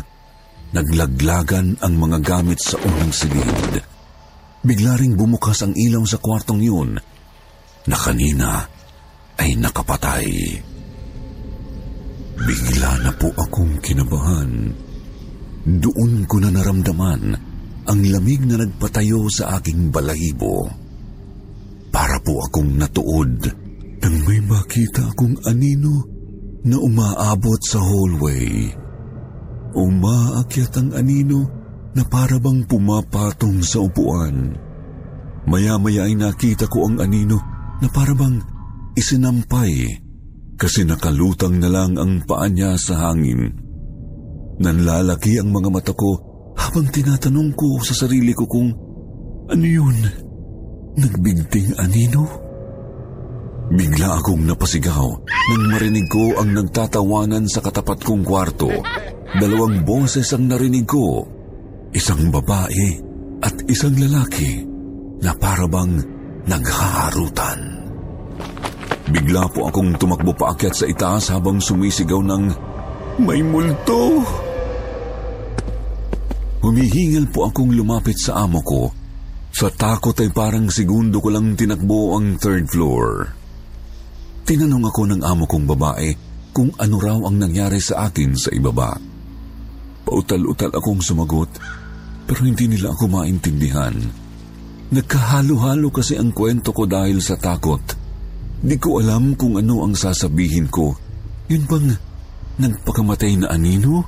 naglaglagan 0.73 1.77
ang 1.77 1.93
mga 1.93 2.17
gamit 2.25 2.57
sa 2.57 2.81
unang 2.81 3.13
silid. 3.13 3.77
Bigla 4.65 4.97
ring 4.97 5.13
bumukas 5.13 5.61
ang 5.61 5.77
ilaw 5.77 6.01
sa 6.09 6.17
kwartong 6.17 6.61
yun 6.65 6.97
na 7.85 7.95
kanina 7.95 8.65
ay 9.37 9.53
nakapatay. 9.53 10.27
Bigla 12.41 12.91
na 13.05 13.11
po 13.13 13.29
akong 13.37 13.77
kinabahan. 13.85 14.73
Doon 15.61 16.25
ko 16.25 16.41
na 16.41 16.49
naramdaman 16.49 17.21
ang 17.85 17.99
lamig 18.01 18.41
na 18.49 18.57
nagpatayo 18.57 19.29
sa 19.29 19.61
aking 19.61 19.93
balahibo. 19.93 20.88
Para 21.89 22.21
po 22.21 22.37
akong 22.45 22.77
natuod 22.77 23.41
nang 23.99 24.15
may 24.23 24.39
makita 24.45 25.09
akong 25.11 25.35
anino 25.49 26.05
na 26.63 26.77
umaabot 26.79 27.59
sa 27.59 27.81
hallway. 27.81 28.71
Umaakyat 29.73 30.73
ang 30.79 30.89
anino 30.95 31.39
na 31.93 32.03
para 32.05 32.37
bang 32.37 32.65
pumapatong 32.65 33.59
sa 33.65 33.81
upuan. 33.85 34.53
Maya-maya 35.49 36.05
ay 36.05 36.13
nakita 36.13 36.69
ko 36.69 36.85
ang 36.89 37.01
anino 37.01 37.37
na 37.81 37.87
para 37.89 38.13
bang 38.13 38.37
isinampay 38.93 39.97
kasi 40.59 40.83
nakalutang 40.83 41.57
na 41.57 41.71
lang 41.71 41.95
ang 41.95 42.21
paa 42.27 42.45
niya 42.51 42.75
sa 42.75 43.09
hangin. 43.09 43.55
Nanlalaki 44.59 45.39
ang 45.39 45.55
mga 45.55 45.69
mata 45.71 45.93
ko 45.95 46.19
habang 46.59 46.91
tinatanong 46.91 47.55
ko 47.55 47.79
sa 47.79 47.95
sarili 47.95 48.35
ko 48.35 48.43
kung 48.43 48.69
ano 49.49 49.65
yun? 49.65 50.28
Nagbigting 50.99 51.79
anino? 51.79 52.27
Bigla 53.71 54.19
akong 54.19 54.43
napasigaw 54.43 55.07
nang 55.23 55.63
marinig 55.71 56.11
ko 56.11 56.35
ang 56.35 56.51
nagtatawanan 56.51 57.47
sa 57.47 57.63
katapat 57.63 58.03
kong 58.03 58.27
kwarto. 58.27 58.67
Dalawang 59.39 59.87
boses 59.87 60.27
ang 60.35 60.51
narinig 60.51 60.83
ko. 60.83 61.23
Isang 61.95 62.27
babae 62.27 62.99
at 63.39 63.55
isang 63.71 63.95
lalaki 63.95 64.59
na 65.23 65.31
parabang 65.39 66.03
naghaharutan. 66.43 67.59
Bigla 69.07 69.47
po 69.55 69.71
akong 69.71 69.95
tumakbo 69.95 70.35
paakyat 70.35 70.75
sa 70.75 70.85
itaas 70.85 71.31
habang 71.31 71.63
sumisigaw 71.63 72.19
ng, 72.19 72.43
May 73.23 73.39
multo! 73.39 74.19
Humihingal 76.59 77.31
po 77.31 77.47
akong 77.47 77.71
lumapit 77.71 78.19
sa 78.19 78.43
amo 78.43 78.59
ko. 78.59 78.98
Sa 79.59 79.67
takot 79.67 80.15
ay 80.23 80.31
parang 80.31 80.71
segundo 80.71 81.19
ko 81.19 81.35
lang 81.35 81.51
tinakbo 81.51 82.15
ang 82.15 82.39
third 82.39 82.71
floor. 82.71 83.27
Tinanong 84.47 84.87
ako 84.87 85.01
ng 85.11 85.19
amo 85.19 85.43
kong 85.51 85.67
babae 85.67 86.15
kung 86.55 86.71
ano 86.79 86.95
raw 86.95 87.19
ang 87.27 87.43
nangyari 87.43 87.75
sa 87.83 88.07
akin 88.07 88.39
sa 88.39 88.55
ibaba. 88.55 88.95
Pautal-utal 90.07 90.71
akong 90.71 91.03
sumagot 91.03 91.51
pero 92.23 92.39
hindi 92.47 92.71
nila 92.71 92.95
ako 92.95 93.11
maintindihan. 93.11 93.99
Nagkahalo-halo 94.95 95.91
kasi 95.91 96.15
ang 96.15 96.31
kwento 96.31 96.71
ko 96.71 96.87
dahil 96.87 97.19
sa 97.19 97.35
takot. 97.35 97.83
Di 98.63 98.79
ko 98.79 99.03
alam 99.03 99.35
kung 99.35 99.59
ano 99.59 99.83
ang 99.83 99.91
sasabihin 99.91 100.71
ko. 100.71 100.95
Yun 101.51 101.67
bang 101.67 101.87
nagpakamatay 102.63 103.43
na 103.43 103.51
anino? 103.51 104.07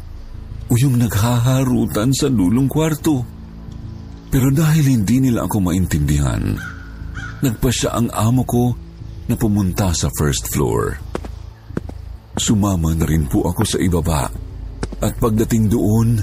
O 0.71 0.79
yung 0.79 0.95
naghaharutan 0.95 2.15
sa 2.15 2.31
dulong 2.31 2.71
kwarto? 2.71 3.40
Pero 4.32 4.48
dahil 4.48 4.88
hindi 4.88 5.20
nila 5.20 5.44
ako 5.44 5.60
maintindihan, 5.60 6.56
nagpa 7.44 7.67
siya 7.67 8.00
ang 8.00 8.08
amo 8.15 8.48
ko 8.48 8.72
na 9.28 9.36
pumunta 9.36 9.91
sa 9.91 10.08
first 10.15 10.48
floor. 10.56 10.96
Sumama 12.39 12.96
na 12.96 13.04
rin 13.04 13.28
po 13.28 13.44
ako 13.52 13.67
sa 13.67 13.78
ibaba 13.84 14.32
at 15.04 15.13
pagdating 15.20 15.67
doon 15.67 16.15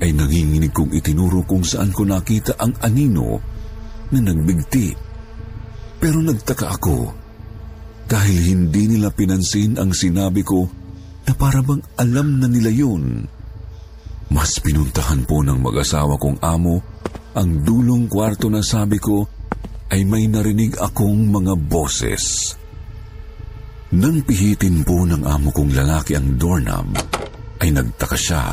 ay 0.00 0.16
nanginginig 0.16 0.72
kong 0.72 0.96
itinuro 0.96 1.44
kung 1.44 1.60
saan 1.60 1.92
ko 1.92 2.08
nakita 2.08 2.56
ang 2.56 2.72
anino 2.80 3.36
na 4.16 4.18
nagbigti. 4.24 4.96
Pero 6.00 6.24
nagtaka 6.24 6.66
ako 6.72 6.98
dahil 8.08 8.38
hindi 8.48 8.96
nila 8.96 9.12
pinansin 9.12 9.76
ang 9.76 9.92
sinabi 9.92 10.40
ko 10.40 10.64
na 11.28 11.32
parabang 11.36 11.84
alam 12.00 12.40
na 12.40 12.48
nila 12.48 12.72
yun. 12.72 13.28
Mas 14.32 14.56
pinuntahan 14.62 15.26
po 15.28 15.44
ng 15.44 15.58
mag-asawa 15.60 16.16
kong 16.16 16.40
amo 16.40 16.95
ang 17.36 17.60
dulong 17.60 18.08
kwarto 18.08 18.48
na 18.48 18.64
sabi 18.64 18.96
ko 18.96 19.28
ay 19.92 20.08
may 20.08 20.24
narinig 20.24 20.80
akong 20.80 21.28
mga 21.28 21.54
boses. 21.68 22.56
Nang 23.92 24.24
pihitin 24.24 24.82
po 24.82 25.04
ng 25.04 25.22
amo 25.22 25.52
kong 25.52 25.76
lalaki 25.76 26.16
ang 26.16 26.34
doorknob, 26.40 26.90
ay 27.60 27.72
nagtaka 27.72 28.18
siya 28.18 28.44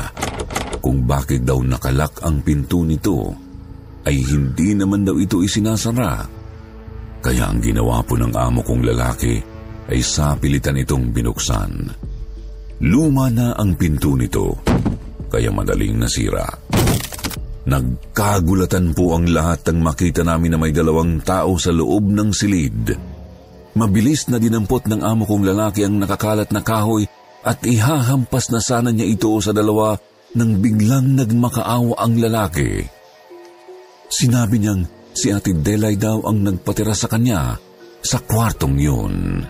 kung 0.80 1.04
bakit 1.08 1.44
daw 1.44 1.60
nakalak 1.64 2.20
ang 2.24 2.40
pinto 2.44 2.84
nito 2.84 3.32
ay 4.04 4.20
hindi 4.20 4.76
naman 4.76 5.04
daw 5.04 5.16
ito 5.16 5.40
isinasara. 5.40 6.28
Kaya 7.24 7.48
ang 7.48 7.60
ginawa 7.64 8.04
po 8.04 8.20
ng 8.20 8.36
amo 8.36 8.60
kong 8.60 8.84
lalaki 8.84 9.40
ay 9.88 10.00
sapilitan 10.00 10.76
itong 10.76 11.08
binuksan. 11.08 11.72
Luma 12.84 13.32
na 13.32 13.56
ang 13.56 13.72
pinto 13.80 14.12
nito, 14.12 14.60
kaya 15.32 15.48
madaling 15.48 15.96
nasira. 15.96 16.73
Nagkagulatan 17.64 18.92
po 18.92 19.16
ang 19.16 19.24
lahat 19.24 19.64
ng 19.72 19.80
makita 19.80 20.20
namin 20.20 20.52
na 20.52 20.58
may 20.60 20.68
dalawang 20.68 21.24
tao 21.24 21.56
sa 21.56 21.72
loob 21.72 22.12
ng 22.12 22.28
silid. 22.28 22.92
Mabilis 23.74 24.28
na 24.28 24.36
dinampot 24.36 24.84
ng 24.84 25.00
amo 25.00 25.24
kong 25.24 25.48
lalaki 25.48 25.80
ang 25.82 25.96
nakakalat 25.96 26.52
na 26.52 26.60
kahoy 26.60 27.08
at 27.40 27.64
ihahampas 27.64 28.52
na 28.52 28.60
sana 28.60 28.92
niya 28.92 29.08
ito 29.08 29.32
sa 29.40 29.56
dalawa 29.56 29.96
nang 30.36 30.60
biglang 30.60 31.16
nagmakaawa 31.16 31.96
ang 32.04 32.20
lalaki. 32.20 32.84
Sinabi 34.12 34.60
niyang 34.60 34.84
si 35.16 35.32
Ate 35.32 35.56
Delay 35.56 35.96
daw 35.96 36.20
ang 36.28 36.44
nagpatira 36.44 36.92
sa 36.92 37.08
kanya 37.08 37.56
sa 38.04 38.20
kwartong 38.20 38.76
yun. 38.76 39.40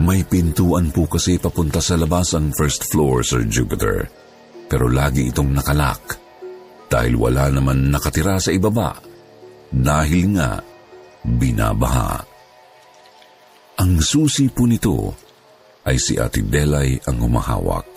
May 0.00 0.24
pintuan 0.24 0.88
po 0.88 1.04
kasi 1.04 1.36
papunta 1.36 1.84
sa 1.84 2.00
labas 2.00 2.32
ang 2.32 2.48
first 2.56 2.88
floor, 2.88 3.20
Sir 3.20 3.44
Jupiter. 3.44 4.08
Pero 4.70 4.88
lagi 4.88 5.28
itong 5.28 5.52
nakalak 5.52 6.27
dahil 6.88 7.14
wala 7.20 7.52
naman 7.52 7.92
nakatira 7.92 8.40
sa 8.40 8.50
ibaba 8.50 8.96
dahil 9.68 10.32
nga 10.36 10.56
binabaha. 11.24 12.24
Ang 13.78 14.02
susi 14.02 14.48
po 14.50 14.66
nito 14.66 15.14
ay 15.86 15.96
si 16.00 16.18
Ate 16.18 16.42
Delay 16.42 16.98
ang 17.06 17.22
humahawak. 17.22 17.88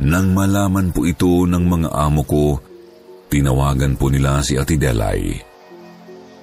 Nang 0.00 0.32
malaman 0.32 0.90
po 0.90 1.04
ito 1.04 1.44
ng 1.44 1.64
mga 1.64 1.88
amo 1.92 2.24
ko, 2.24 2.56
tinawagan 3.28 3.94
po 4.00 4.08
nila 4.08 4.40
si 4.40 4.56
Ate 4.56 4.80
Delay. 4.80 5.36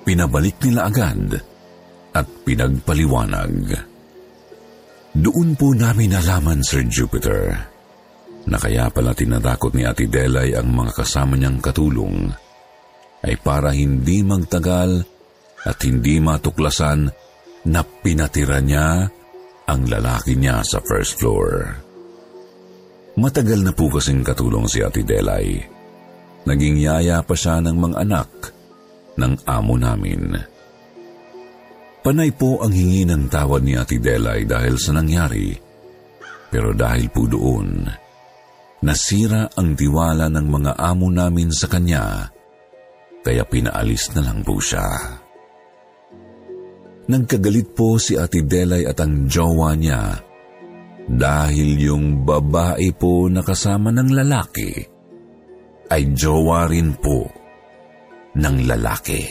Pinabalik 0.05 0.61
nila 0.63 0.87
agad 0.87 1.35
at 2.15 2.25
pinagpaliwanag. 2.47 3.75
Doon 5.17 5.57
po 5.57 5.73
namin 5.73 6.13
nalaman, 6.13 6.61
Sir 6.61 6.85
Jupiter, 6.85 7.57
na 8.47 8.55
kaya 8.55 8.87
pala 8.87 9.11
tinadakot 9.11 9.75
ni 9.75 9.83
Ate 9.83 10.07
Delay 10.07 10.55
ang 10.55 10.71
mga 10.71 11.03
kasama 11.03 11.35
niyang 11.35 11.59
katulong 11.59 12.31
ay 13.27 13.35
para 13.43 13.75
hindi 13.75 14.23
magtagal 14.23 15.03
at 15.67 15.77
hindi 15.83 16.23
matuklasan 16.23 17.11
na 17.67 17.81
pinatira 17.83 18.63
niya 18.63 19.03
ang 19.67 19.81
lalaki 19.83 20.39
niya 20.39 20.63
sa 20.63 20.79
first 20.79 21.19
floor. 21.19 21.75
Matagal 23.19 23.67
na 23.67 23.73
po 23.75 23.91
kasing 23.91 24.23
katulong 24.23 24.69
si 24.69 24.79
Ate 24.79 25.03
Delay. 25.03 25.59
Naging 26.47 26.79
yaya 26.79 27.19
pa 27.27 27.35
siya 27.35 27.59
ng 27.59 27.75
mga 27.75 27.95
anak 28.07 28.29
ng 29.19 29.33
amo 29.43 29.75
namin. 29.75 30.23
Panay 31.99 32.31
po 32.31 32.63
ang 32.63 32.71
hingi 32.71 33.03
ng 33.03 33.27
tawad 33.27 33.67
ni 33.67 33.75
Ate 33.75 33.99
Delay 33.99 34.47
dahil 34.47 34.79
sa 34.79 34.95
nangyari. 34.95 35.51
Pero 36.47 36.71
dahil 36.71 37.11
po 37.11 37.27
doon, 37.27 37.83
nasira 38.83 39.49
ang 39.57 39.73
tiwala 39.73 40.29
ng 40.29 40.47
mga 40.47 40.71
amo 40.77 41.07
namin 41.09 41.49
sa 41.49 41.65
kanya, 41.65 42.29
kaya 43.25 43.43
pinaalis 43.47 44.13
na 44.13 44.21
lang 44.21 44.45
po 44.45 44.61
siya. 44.61 44.85
Nagkagalit 47.07 47.71
po 47.71 47.95
si 47.95 48.19
Ate 48.19 48.43
Delay 48.43 48.83
at 48.83 48.99
ang 48.99 49.31
jowa 49.31 49.71
niya 49.79 50.19
dahil 51.07 51.79
yung 51.79 52.27
babae 52.27 52.91
po 52.91 53.31
na 53.31 53.39
kasama 53.39 53.95
ng 53.95 54.11
lalaki 54.11 54.71
ay 55.87 56.11
jowa 56.11 56.67
rin 56.67 56.91
po 56.99 57.31
ng 58.35 58.57
lalaki. 58.67 59.23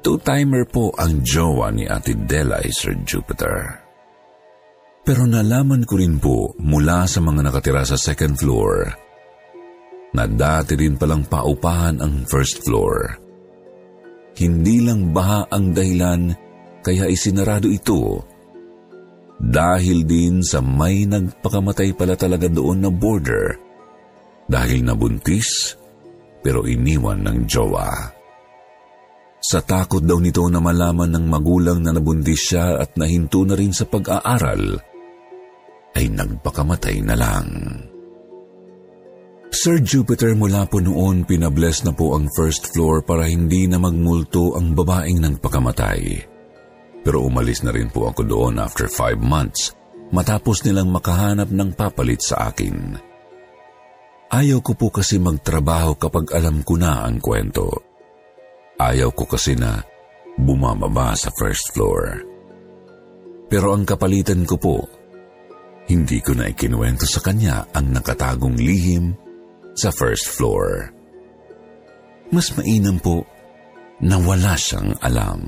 Two-timer 0.00 0.64
po 0.66 0.90
ang 0.98 1.22
jowa 1.22 1.70
ni 1.70 1.86
Ate 1.86 2.18
Delay, 2.18 2.66
Sir 2.72 2.98
Jupiter. 3.06 3.79
Pero 5.00 5.24
nalaman 5.24 5.88
ko 5.88 5.94
rin 5.96 6.20
po 6.20 6.52
mula 6.60 7.08
sa 7.08 7.18
mga 7.24 7.40
nakatira 7.48 7.82
sa 7.82 7.96
second 7.96 8.36
floor 8.36 8.92
na 10.10 10.26
dati 10.26 10.74
rin 10.74 10.98
palang 10.98 11.22
paupahan 11.26 12.02
ang 12.02 12.26
first 12.26 12.66
floor. 12.66 13.18
Hindi 14.36 14.82
lang 14.82 15.10
baha 15.14 15.50
ang 15.50 15.74
dahilan 15.74 16.34
kaya 16.82 17.06
isinarado 17.10 17.68
ito 17.70 18.24
dahil 19.40 20.04
din 20.04 20.44
sa 20.44 20.60
may 20.60 21.08
nagpakamatay 21.08 21.96
pala 21.96 22.12
talaga 22.12 22.46
doon 22.52 22.84
na 22.84 22.90
border 22.92 23.56
dahil 24.50 24.84
nabuntis 24.84 25.78
pero 26.44 26.64
iniwan 26.64 27.24
ng 27.24 27.38
jowa. 27.48 27.88
Sa 29.40 29.64
takot 29.64 30.04
daw 30.04 30.20
nito 30.20 30.44
na 30.52 30.60
malaman 30.60 31.16
ng 31.16 31.24
magulang 31.24 31.80
na 31.80 31.96
nabuntis 31.96 32.52
siya 32.52 32.76
at 32.76 32.92
nahinto 33.00 33.40
na 33.48 33.56
rin 33.56 33.72
sa 33.72 33.88
pag-aaral, 33.88 34.76
ay 35.96 36.06
nagpakamatay 36.10 37.02
na 37.02 37.14
lang. 37.18 37.46
Sir 39.50 39.82
Jupiter 39.82 40.38
mula 40.38 40.64
po 40.70 40.78
noon 40.78 41.26
pinabless 41.26 41.82
na 41.82 41.90
po 41.90 42.14
ang 42.14 42.30
first 42.38 42.70
floor 42.70 43.02
para 43.02 43.26
hindi 43.26 43.66
na 43.66 43.82
magmulto 43.82 44.54
ang 44.54 44.78
babaeng 44.78 45.18
ng 45.18 45.34
pakamatay. 45.42 46.22
Pero 47.02 47.26
umalis 47.26 47.66
na 47.66 47.74
rin 47.74 47.90
po 47.90 48.06
ako 48.06 48.22
doon 48.22 48.62
after 48.62 48.86
five 48.86 49.18
months 49.18 49.74
matapos 50.14 50.62
nilang 50.62 50.94
makahanap 50.94 51.50
ng 51.50 51.74
papalit 51.74 52.22
sa 52.22 52.54
akin. 52.54 52.94
Ayaw 54.30 54.62
ko 54.62 54.78
po 54.78 54.94
kasi 54.94 55.18
magtrabaho 55.18 55.98
kapag 55.98 56.30
alam 56.30 56.62
ko 56.62 56.78
na 56.78 57.02
ang 57.02 57.18
kwento. 57.18 57.66
Ayaw 58.78 59.10
ko 59.10 59.26
kasi 59.26 59.58
na 59.58 59.82
bumababa 60.38 61.18
sa 61.18 61.34
first 61.34 61.74
floor. 61.74 62.22
Pero 63.50 63.74
ang 63.74 63.82
kapalitan 63.82 64.46
ko 64.46 64.54
po, 64.54 64.76
hindi 65.90 66.22
ko 66.22 66.38
na 66.38 66.46
ikinuwento 66.46 67.02
sa 67.02 67.18
kanya 67.18 67.66
ang 67.74 67.90
nakatagong 67.90 68.54
lihim 68.54 69.18
sa 69.74 69.90
first 69.90 70.30
floor. 70.30 70.94
Mas 72.30 72.54
mainam 72.54 73.02
po 73.02 73.26
na 73.98 74.22
wala 74.22 74.54
siyang 74.54 74.94
alam. 75.02 75.42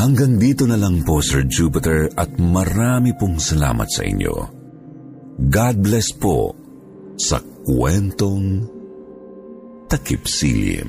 Hanggang 0.00 0.40
dito 0.40 0.64
na 0.64 0.80
lang 0.80 1.04
po 1.04 1.20
Sir 1.20 1.44
Jupiter 1.44 2.08
at 2.16 2.40
marami 2.40 3.12
pong 3.12 3.36
salamat 3.36 3.84
sa 3.84 4.00
inyo. 4.00 4.34
God 5.44 5.76
bless 5.84 6.16
po 6.16 6.56
sa 7.20 7.36
kwentong 7.68 8.64
Takip 9.92 10.24
Silim. 10.24 10.88